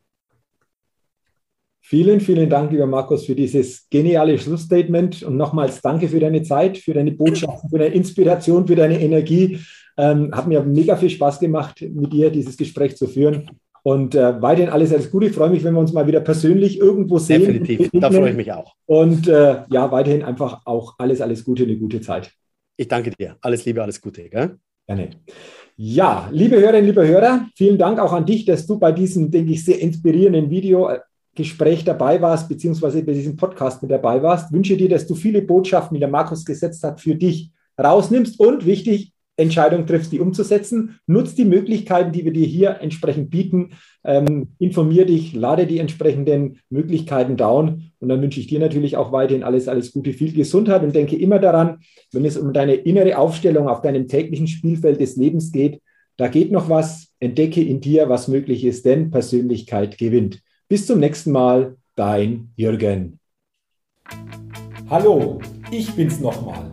[1.84, 6.78] Vielen, vielen Dank, lieber Markus, für dieses geniale Schlussstatement und nochmals danke für deine Zeit,
[6.78, 9.58] für deine Botschaften, für deine Inspiration, für deine Energie.
[9.96, 13.50] Ähm, hat mir mega viel Spaß gemacht, mit dir dieses Gespräch zu führen.
[13.84, 15.26] Und äh, weiterhin alles, alles Gute.
[15.26, 17.40] Ich freue mich, wenn wir uns mal wieder persönlich irgendwo sehen.
[17.40, 18.74] Definitiv, da freue ich mich auch.
[18.86, 22.30] Und äh, ja, weiterhin einfach auch alles, alles Gute, eine gute Zeit.
[22.76, 23.36] Ich danke dir.
[23.40, 24.28] Alles Liebe, alles Gute.
[24.28, 24.56] Gell?
[24.86, 25.10] Gerne.
[25.76, 29.52] Ja, liebe Hörerinnen, liebe Hörer, vielen Dank auch an dich, dass du bei diesem, denke
[29.52, 34.46] ich, sehr inspirierenden Videogespräch dabei warst, beziehungsweise bei diesem Podcast mit dabei warst.
[34.50, 37.50] Ich wünsche dir, dass du viele Botschaften, die der Markus gesetzt hat, für dich
[37.82, 39.12] rausnimmst und wichtig,
[39.42, 40.98] Entscheidung triffst, die umzusetzen.
[41.06, 43.72] Nutz die Möglichkeiten, die wir dir hier entsprechend bieten.
[44.04, 47.92] Ähm, informier dich, lade die entsprechenden Möglichkeiten down.
[47.98, 51.16] Und dann wünsche ich dir natürlich auch weiterhin alles, alles Gute, viel Gesundheit und denke
[51.16, 51.78] immer daran,
[52.12, 55.80] wenn es um deine innere Aufstellung auf deinem täglichen Spielfeld des Lebens geht,
[56.16, 57.08] da geht noch was.
[57.20, 60.42] Entdecke in dir, was möglich ist, denn Persönlichkeit gewinnt.
[60.68, 63.20] Bis zum nächsten Mal, dein Jürgen.
[64.90, 65.40] Hallo,
[65.70, 66.72] ich bin's nochmal.